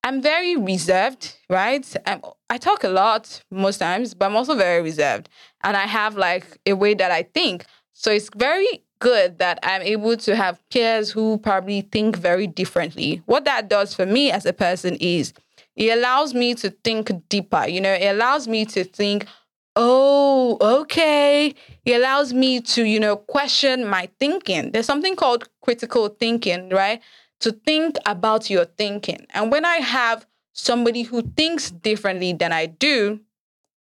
[0.04, 1.84] I'm very reserved, right?
[2.06, 5.30] I'm, I talk a lot most times, but I'm also very reserved,
[5.64, 7.66] and I have like a way that I think.
[7.94, 13.24] So it's very good that I'm able to have peers who probably think very differently.
[13.26, 15.34] What that does for me as a person is
[15.76, 17.66] it allows me to think deeper.
[17.68, 19.26] You know, it allows me to think
[19.76, 21.54] oh, okay.
[21.86, 24.72] It allows me to, you know, question my thinking.
[24.72, 27.02] There's something called critical thinking, right?
[27.42, 29.26] To think about your thinking.
[29.32, 33.20] And when I have somebody who thinks differently than I do,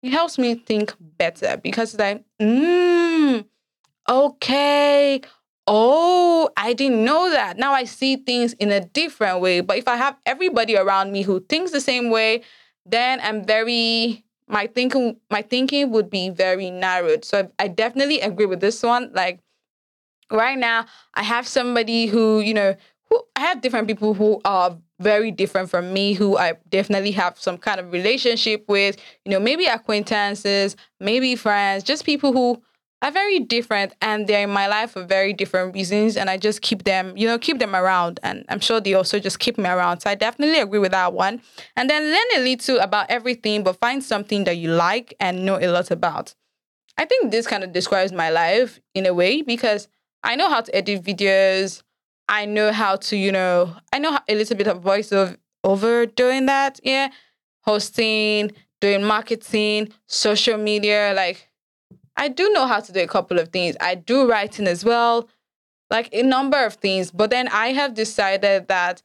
[0.01, 3.45] it helps me think better because it's like, mm,
[4.09, 5.21] okay.
[5.65, 7.57] Oh, I didn't know that.
[7.57, 9.61] Now I see things in a different way.
[9.61, 12.43] But if I have everybody around me who thinks the same way,
[12.85, 17.25] then I'm very my thinking my thinking would be very narrowed.
[17.25, 19.11] So I definitely agree with this one.
[19.13, 19.39] Like
[20.31, 20.85] right now,
[21.15, 22.75] I have somebody who, you know,
[23.09, 27.39] who I have different people who are very different from me who I definitely have
[27.39, 32.61] some kind of relationship with, you know, maybe acquaintances, maybe friends, just people who
[33.03, 36.61] are very different and they're in my life for very different reasons and i just
[36.61, 39.69] keep them you know keep them around and i'm sure they also just keep me
[39.69, 39.99] around.
[39.99, 41.41] So i definitely agree with that one.
[41.75, 45.59] And then learn a little about everything but find something that you like and know
[45.59, 46.33] a lot about.
[46.97, 49.87] I think this kind of describes my life in a way because
[50.23, 51.83] i know how to edit videos.
[52.29, 55.11] I know how to you know i know a little bit of voice
[55.63, 57.09] over doing that yeah.
[57.65, 61.49] Hosting doing marketing social media like
[62.15, 63.75] I do know how to do a couple of things.
[63.81, 65.29] I do writing as well,
[65.89, 67.11] like a number of things.
[67.11, 69.01] But then I have decided that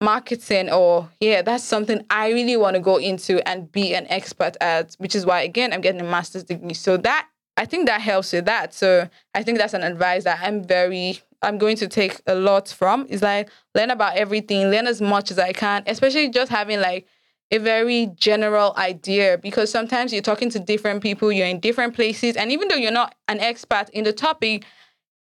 [0.00, 4.56] marketing or yeah, that's something I really want to go into and be an expert
[4.60, 6.74] at, which is why again I'm getting a master's degree.
[6.74, 8.74] So that I think that helps with that.
[8.74, 12.68] So I think that's an advice that I'm very I'm going to take a lot
[12.68, 16.80] from is like learn about everything, learn as much as I can, especially just having
[16.80, 17.06] like
[17.50, 22.36] a very general idea because sometimes you're talking to different people, you're in different places,
[22.36, 24.64] and even though you're not an expert in the topic,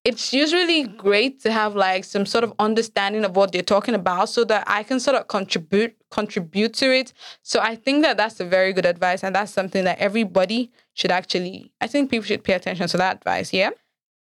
[0.03, 4.29] it's usually great to have like some sort of understanding of what they're talking about
[4.29, 7.13] so that I can sort of contribute contribute to it.
[7.43, 11.11] So I think that that's a very good advice and that's something that everybody should
[11.11, 13.71] actually I think people should pay attention to that advice, yeah?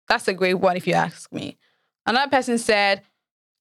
[0.08, 1.58] That's a great one if you ask me.
[2.06, 3.02] Another person said,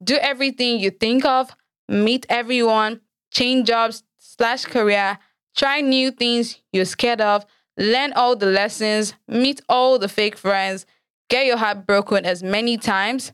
[0.04, 1.56] do everything you think of,
[1.88, 5.20] meet everyone, change jobs, slash career,
[5.56, 7.46] try new things you're scared of,
[7.78, 10.86] learn all the lessons, meet all the fake friends,
[11.30, 13.34] get your heart broken as many times.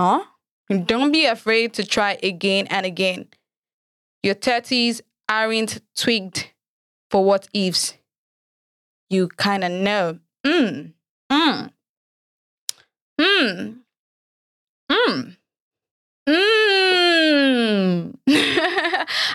[0.00, 0.24] Huh?
[0.86, 3.28] Don't be afraid to try again and again.
[4.22, 6.48] Your 30s aren't twigged
[7.10, 7.94] for what ifs.
[9.10, 10.18] You kind of know.
[10.46, 10.92] Mmm.
[11.30, 11.70] Mmm.
[13.20, 13.76] Mmm.
[14.90, 15.36] mm,
[16.28, 18.12] mm.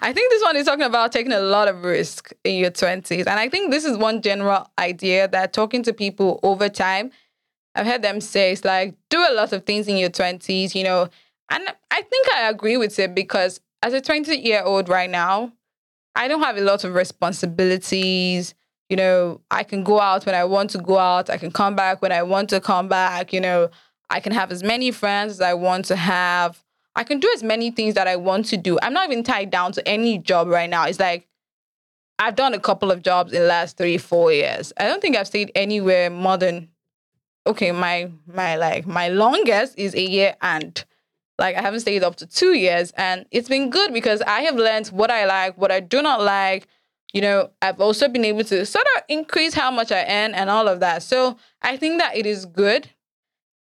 [0.01, 3.27] I think this one is talking about taking a lot of risk in your 20s.
[3.27, 7.11] And I think this is one general idea that talking to people over time,
[7.75, 10.83] I've heard them say it's like do a lot of things in your 20s, you
[10.83, 11.09] know.
[11.49, 15.53] And I think I agree with it because as a 20 year old right now,
[16.15, 18.55] I don't have a lot of responsibilities.
[18.89, 21.29] You know, I can go out when I want to go out.
[21.29, 23.33] I can come back when I want to come back.
[23.33, 23.69] You know,
[24.09, 26.63] I can have as many friends as I want to have.
[26.97, 28.79] I can do as many things that I want to do.
[28.81, 30.85] I'm not even tied down to any job right now.
[30.85, 31.27] It's like
[32.17, 34.73] I've done a couple of jobs in the last three, four years.
[34.77, 36.69] I don't think I've stayed anywhere more than
[37.45, 40.83] okay, my my like my longest is a year and
[41.37, 42.91] like I haven't stayed up to two years.
[42.97, 46.21] And it's been good because I have learned what I like, what I do not
[46.21, 46.67] like.
[47.13, 50.49] You know, I've also been able to sort of increase how much I earn and
[50.49, 51.03] all of that.
[51.03, 52.89] So I think that it is good.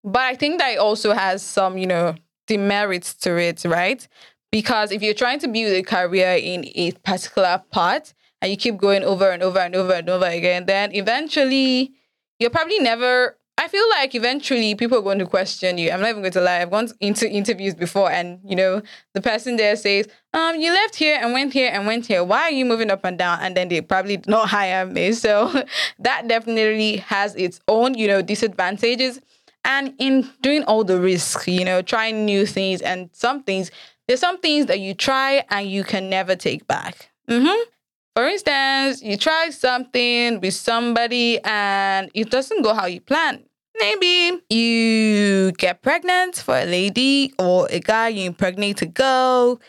[0.03, 2.15] But I think that it also has some, you know,
[2.47, 4.07] demerits to it, right?
[4.51, 8.77] Because if you're trying to build a career in a particular part and you keep
[8.77, 11.93] going over and over and over and over again, then eventually
[12.39, 15.89] you're probably never I feel like eventually people are going to question you.
[15.89, 16.61] I'm not even going to lie.
[16.61, 18.81] I've gone into interviews before, and you know,
[19.13, 22.23] the person there says, "Um, you left here and went here and went here.
[22.23, 25.13] Why are you moving up and down?" And then they probably not hire me.
[25.13, 25.63] So
[25.99, 29.21] that definitely has its own, you know, disadvantages.
[29.65, 33.71] And in doing all the risk, you know, trying new things and some things,
[34.07, 37.09] there's some things that you try and you can never take back.
[37.27, 37.69] Mm-hmm.
[38.15, 43.43] For instance, you try something with somebody and it doesn't go how you plan.
[43.77, 49.59] Maybe you get pregnant for a lady or a guy you impregnate to go,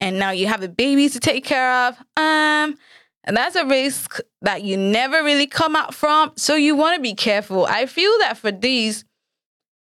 [0.00, 1.98] and now you have a baby to take care of.
[2.16, 2.78] Um,
[3.24, 6.30] and that's a risk that you never really come out from.
[6.36, 7.66] So you want to be careful.
[7.66, 9.04] I feel that for these,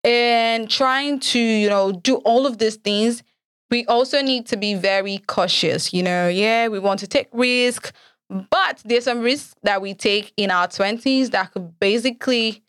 [0.05, 3.23] and trying to, you know, do all of these things,
[3.71, 5.91] we also need to be very cautious.
[5.93, 7.91] You know, yeah, we want to take risk,
[8.29, 12.61] but there's some risks that we take in our 20s that could basically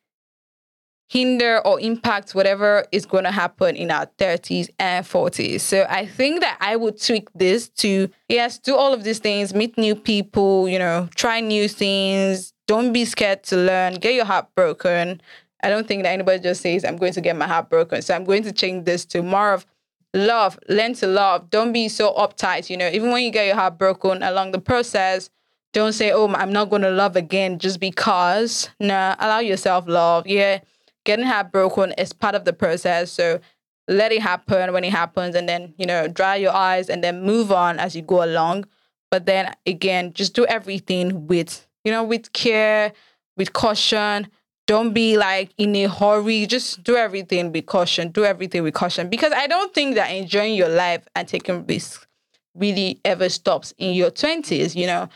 [1.09, 5.61] hinder or impact whatever is going to happen in our 30s and 40s.
[5.61, 9.55] So I think that I would tweak this to yes, do all of these things,
[9.55, 14.25] meet new people, you know, try new things, don't be scared to learn, get your
[14.25, 15.21] heart broken.
[15.63, 18.03] I don't think that anybody just says I'm going to get my heart broken.
[18.03, 19.67] So I'm going to change this to more of
[20.15, 21.51] love, learn to love.
[21.51, 24.61] Don't be so uptight, you know, even when you get your heart broken along the
[24.61, 25.31] process,
[25.73, 30.27] don't say, "Oh, I'm not going to love again just because." No, allow yourself love.
[30.27, 30.61] Yeah
[31.07, 33.11] getting heartbroken is part of the process.
[33.11, 33.41] So
[33.89, 37.23] let it happen when it happens and then, you know, dry your eyes and then
[37.23, 38.67] move on as you go along.
[39.11, 42.93] But then again, just do everything with, you know, with care,
[43.39, 44.29] with caution.
[44.67, 46.47] Don't be like in a hurry.
[46.47, 48.11] Just do everything with caution.
[48.11, 49.09] Do everything with caution.
[49.09, 52.07] Because I don't think that enjoying your life and taking risks
[52.55, 55.09] really ever stops in your 20s, you know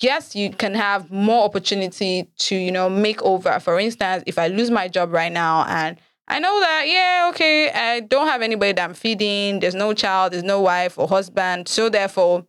[0.00, 3.58] yes, you can have more opportunity to, you know, make over.
[3.60, 7.70] For instance, if I lose my job right now and I know that, yeah, okay,
[7.70, 11.68] I don't have anybody that I'm feeding, there's no child, there's no wife or husband.
[11.68, 12.46] So therefore,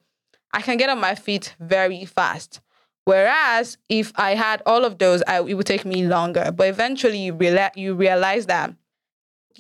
[0.52, 2.60] I can get on my feet very fast.
[3.08, 6.52] Whereas if I had all of those, I, it would take me longer.
[6.54, 7.38] But eventually, you,
[7.76, 8.74] you realize that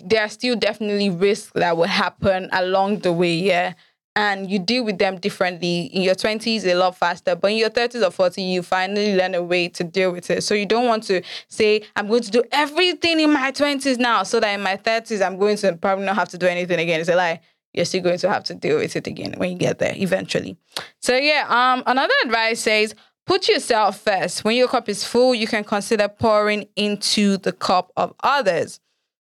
[0.04, 3.36] there are still definitely risks that will happen along the way.
[3.36, 3.74] Yeah
[4.18, 5.82] and you deal with them differently.
[5.94, 9.36] In your 20s, a lot faster, but in your 30s or 40s, you finally learn
[9.36, 10.42] a way to deal with it.
[10.42, 14.24] So you don't want to say, I'm going to do everything in my 20s now,
[14.24, 17.00] so that in my 30s, I'm going to probably not have to do anything again.
[17.00, 17.42] It's a lie.
[17.74, 20.58] You're still going to have to deal with it again when you get there eventually.
[21.00, 22.96] So yeah, um, another advice says,
[23.28, 24.44] put yourself first.
[24.44, 28.80] When your cup is full, you can consider pouring into the cup of others.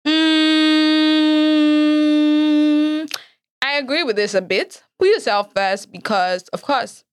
[0.05, 0.11] Hmm,
[3.61, 4.83] I agree with this a bit.
[4.97, 7.03] Put yourself first because, of course,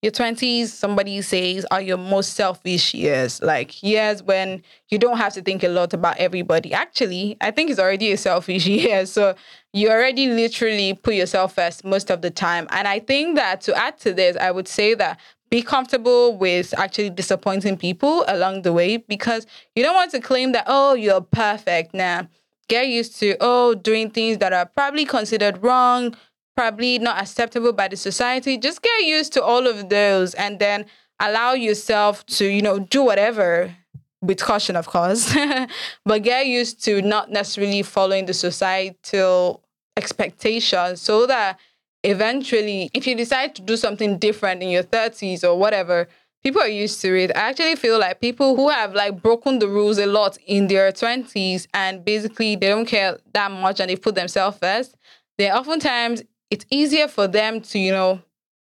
[0.00, 3.40] your 20s, somebody says, are your most selfish years.
[3.40, 6.72] Like years when you don't have to think a lot about everybody.
[6.72, 9.06] Actually, I think it's already a selfish year.
[9.06, 9.36] So
[9.72, 12.66] you already literally put yourself first most of the time.
[12.70, 15.20] And I think that to add to this, I would say that
[15.52, 19.46] be comfortable with actually disappointing people along the way because
[19.76, 21.92] you don't want to claim that, oh, you're perfect.
[21.92, 22.26] Now,
[22.68, 26.16] get used to, oh, doing things that are probably considered wrong,
[26.56, 28.56] probably not acceptable by the society.
[28.56, 30.86] Just get used to all of those and then
[31.20, 33.76] allow yourself to, you know, do whatever
[34.22, 35.36] with caution, of course,
[36.06, 39.62] but get used to not necessarily following the societal
[39.98, 41.58] expectations so that
[42.02, 46.08] eventually, if you decide to do something different in your 30s or whatever,
[46.42, 47.30] people are used to it.
[47.36, 50.90] I actually feel like people who have like broken the rules a lot in their
[50.92, 54.96] 20s and basically they don't care that much and they put themselves first,
[55.38, 58.20] then oftentimes it's easier for them to, you know,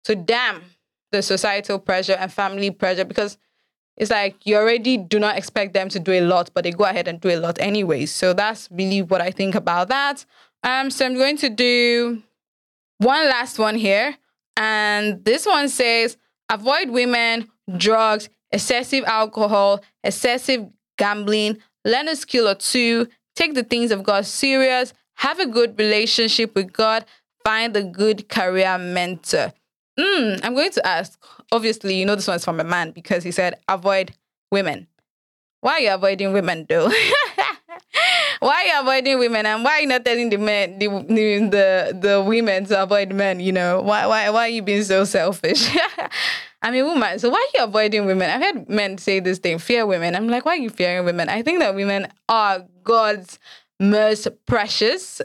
[0.04, 0.62] to damn
[1.12, 3.38] the societal pressure and family pressure because
[3.96, 6.84] it's like you already do not expect them to do a lot, but they go
[6.84, 8.12] ahead and do a lot anyways.
[8.12, 10.24] So that's really what I think about that.
[10.64, 12.22] Um, so I'm going to do
[13.04, 14.16] one last one here.
[14.56, 16.16] And this one says,
[16.50, 23.90] avoid women drugs, excessive alcohol, excessive gambling, learn a skill or two, take the things
[23.90, 27.04] of God serious, have a good relationship with God,
[27.44, 29.52] find a good career mentor.
[29.98, 31.20] Mm, I'm going to ask,
[31.52, 34.12] obviously, you know this one's from a man because he said, avoid
[34.50, 34.88] women.
[35.60, 36.90] Why are you avoiding women though?
[38.44, 41.98] why are you avoiding women and why are you not telling the men the the,
[41.98, 43.80] the women to avoid men, you know?
[43.80, 45.74] Why why why are you being so selfish?
[46.62, 48.28] I'm a woman, so why are you avoiding women?
[48.28, 50.14] I've heard men say this thing, fear women.
[50.14, 51.28] I'm like, why are you fearing women?
[51.28, 53.38] I think that women are God's
[53.80, 55.22] most precious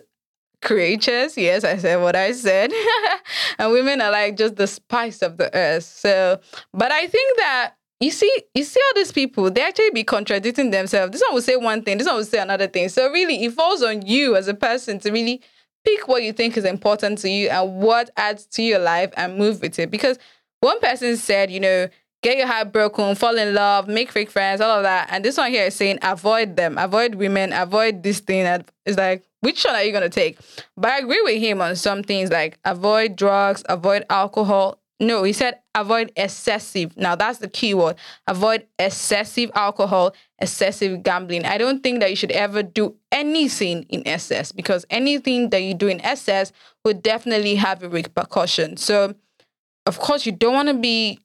[0.61, 1.37] creatures.
[1.37, 2.71] Yes, I said what I said.
[3.59, 5.83] and women are like just the spice of the earth.
[5.83, 6.39] So,
[6.73, 10.71] but I think that you see, you see all these people, they actually be contradicting
[10.71, 11.11] themselves.
[11.11, 12.89] This one will say one thing, this one will say another thing.
[12.89, 15.41] So really, it falls on you as a person to really
[15.83, 19.37] pick what you think is important to you and what adds to your life and
[19.37, 19.91] move with it.
[19.91, 20.17] Because
[20.61, 21.89] one person said, you know,
[22.21, 25.07] get your heart broken, fall in love, make fake friends, all of that.
[25.11, 28.45] And this one here is saying avoid them, avoid women, avoid this thing.
[28.85, 30.37] It's like, which one are you gonna take?
[30.75, 34.78] But I agree with him on some things like avoid drugs, avoid alcohol.
[34.99, 36.95] No, he said avoid excessive.
[36.97, 37.95] Now that's the key word.
[38.27, 41.45] Avoid excessive alcohol, excessive gambling.
[41.45, 45.73] I don't think that you should ever do anything in excess because anything that you
[45.73, 46.51] do in excess
[46.83, 48.75] would definitely have a repercussion.
[48.75, 49.15] So,
[49.85, 51.19] of course, you don't want to be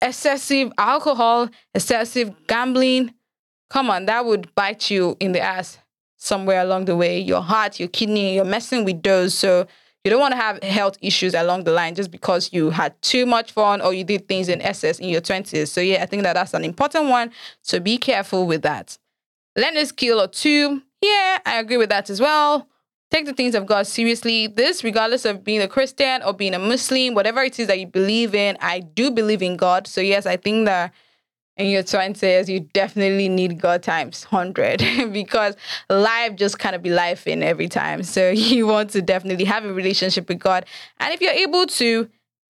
[0.00, 3.14] excessive alcohol, excessive gambling.
[3.68, 5.78] Come on, that would bite you in the ass
[6.16, 7.18] somewhere along the way.
[7.18, 9.34] Your heart, your kidney, you're messing with those.
[9.34, 9.66] So
[10.08, 13.26] you don't want to have health issues along the line just because you had too
[13.26, 15.68] much fun or you did things in excess in your 20s.
[15.68, 17.30] So yeah, I think that that's an important one.
[17.60, 18.96] So be careful with that.
[19.54, 20.80] Learn a skill or two.
[21.02, 22.66] Yeah, I agree with that as well.
[23.10, 24.46] Take the things of God seriously.
[24.46, 27.86] This, regardless of being a Christian or being a Muslim, whatever it is that you
[27.86, 29.86] believe in, I do believe in God.
[29.86, 30.94] So, yes, I think that
[31.58, 35.56] in your 20s, you definitely need God times 100 because
[35.90, 38.02] life just kind of be life in every time.
[38.04, 40.64] So, you want to definitely have a relationship with God.
[41.00, 42.08] And if you're able to,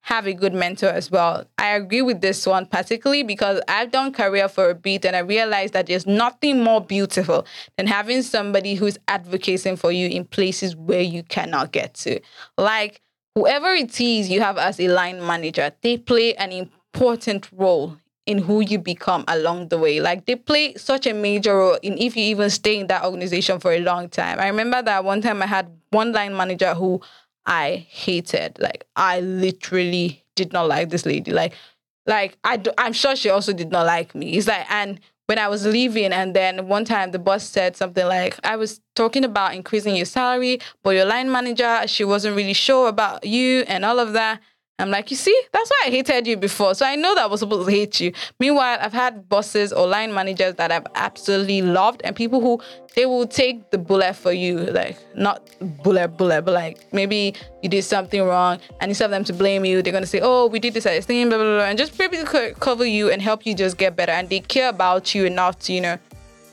[0.08, 1.46] have a good mentor as well.
[1.58, 5.20] I agree with this one particularly because I've done career for a bit and I
[5.20, 7.46] realized that there's nothing more beautiful
[7.76, 12.22] than having somebody who's advocating for you in places where you cannot get to.
[12.58, 13.02] Like
[13.36, 17.98] whoever it is you have as a line manager, they play an important role
[18.28, 20.00] in who you become along the way.
[20.00, 23.60] Like they play such a major role in if you even stay in that organization
[23.60, 24.40] for a long time.
[24.40, 27.02] I remember that one time I had one line manager who
[27.46, 28.60] I hated.
[28.60, 31.32] Like I literally did not like this lady.
[31.32, 31.54] Like,
[32.06, 34.34] like I do, I'm sure she also did not like me.
[34.34, 38.06] It's like and when I was leaving, and then one time the boss said something
[38.06, 42.54] like, I was talking about increasing your salary, but your line manager, she wasn't really
[42.54, 44.40] sure about you and all of that.
[44.80, 46.76] I'm like, you see, that's why I hated you before.
[46.76, 48.14] So I know that I was supposed to hate you.
[48.40, 52.62] Meanwhile, I've had bosses or line managers that I've absolutely loved and people who
[52.96, 54.58] they will take the bullet for you.
[54.60, 55.42] Like, not
[55.82, 59.66] bullet, bullet, but like maybe you did something wrong and instead of them to blame
[59.66, 61.66] you, they're going to say, oh, we did this at this thing, blah, blah, blah,
[61.66, 62.18] and just maybe
[62.60, 64.12] cover you and help you just get better.
[64.12, 65.98] And they care about you enough to, you know,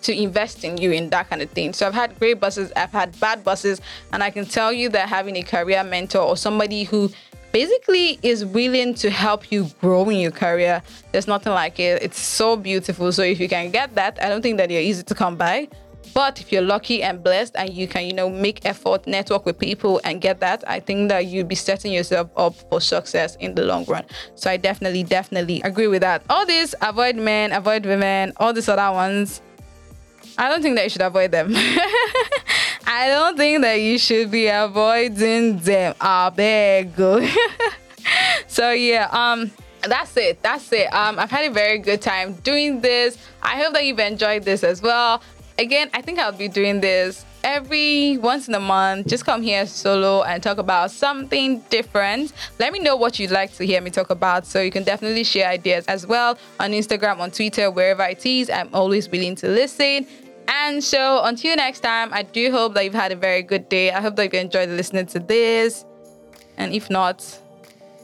[0.00, 1.72] to invest in you in that kind of thing.
[1.72, 3.80] So I've had great bosses, I've had bad bosses,
[4.12, 7.10] and I can tell you that having a career mentor or somebody who
[7.54, 10.82] basically is willing to help you grow in your career.
[11.12, 12.02] There's nothing like it.
[12.02, 13.12] It's so beautiful.
[13.12, 15.68] So if you can get that, I don't think that you're easy to come by.
[16.14, 19.56] But if you're lucky and blessed and you can, you know, make effort, network with
[19.56, 23.54] people and get that, I think that you'll be setting yourself up for success in
[23.54, 24.04] the long run.
[24.34, 26.24] So I definitely, definitely agree with that.
[26.28, 29.40] All this avoid men, avoid women, all these other ones,
[30.36, 31.54] I don't think that you should avoid them.
[32.86, 35.94] I don't think that you should be avoiding them.
[36.00, 36.94] I beg.
[38.46, 39.50] so yeah, um,
[39.82, 40.42] that's it.
[40.42, 40.92] That's it.
[40.92, 43.18] Um, I've had a very good time doing this.
[43.42, 45.22] I hope that you've enjoyed this as well.
[45.58, 49.06] Again, I think I'll be doing this every once in a month.
[49.06, 52.32] Just come here solo and talk about something different.
[52.58, 55.22] Let me know what you'd like to hear me talk about so you can definitely
[55.22, 58.50] share ideas as well on Instagram, on Twitter, wherever it is.
[58.50, 60.06] I'm always willing to listen.
[60.48, 63.90] And so until next time, I do hope that you've had a very good day.
[63.90, 65.84] I hope that you enjoyed listening to this.
[66.56, 67.24] And if not,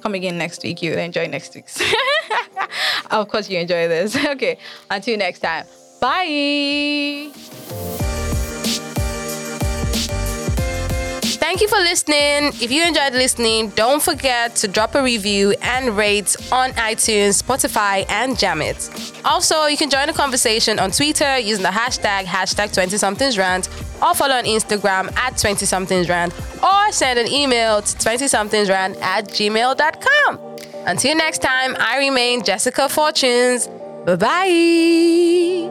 [0.01, 0.83] come again next week.
[0.83, 1.81] You'll enjoy next week's.
[3.11, 4.17] of course, you enjoy this.
[4.27, 4.59] Okay,
[4.91, 5.67] until next time.
[6.01, 7.31] Bye.
[11.51, 12.53] Thank you for listening.
[12.63, 18.09] If you enjoyed listening, don't forget to drop a review and rate on iTunes, Spotify,
[18.09, 19.21] and Jamit.
[19.25, 23.69] Also, you can join the conversation on Twitter using the hashtag hashtag 20 somethings rant
[24.01, 26.33] or follow on Instagram at 20 somethings rant
[26.63, 30.39] or send an email to 20 somethings rant at gmail.com.
[30.87, 33.67] Until next time, I remain Jessica Fortunes.
[34.07, 35.71] Bye bye.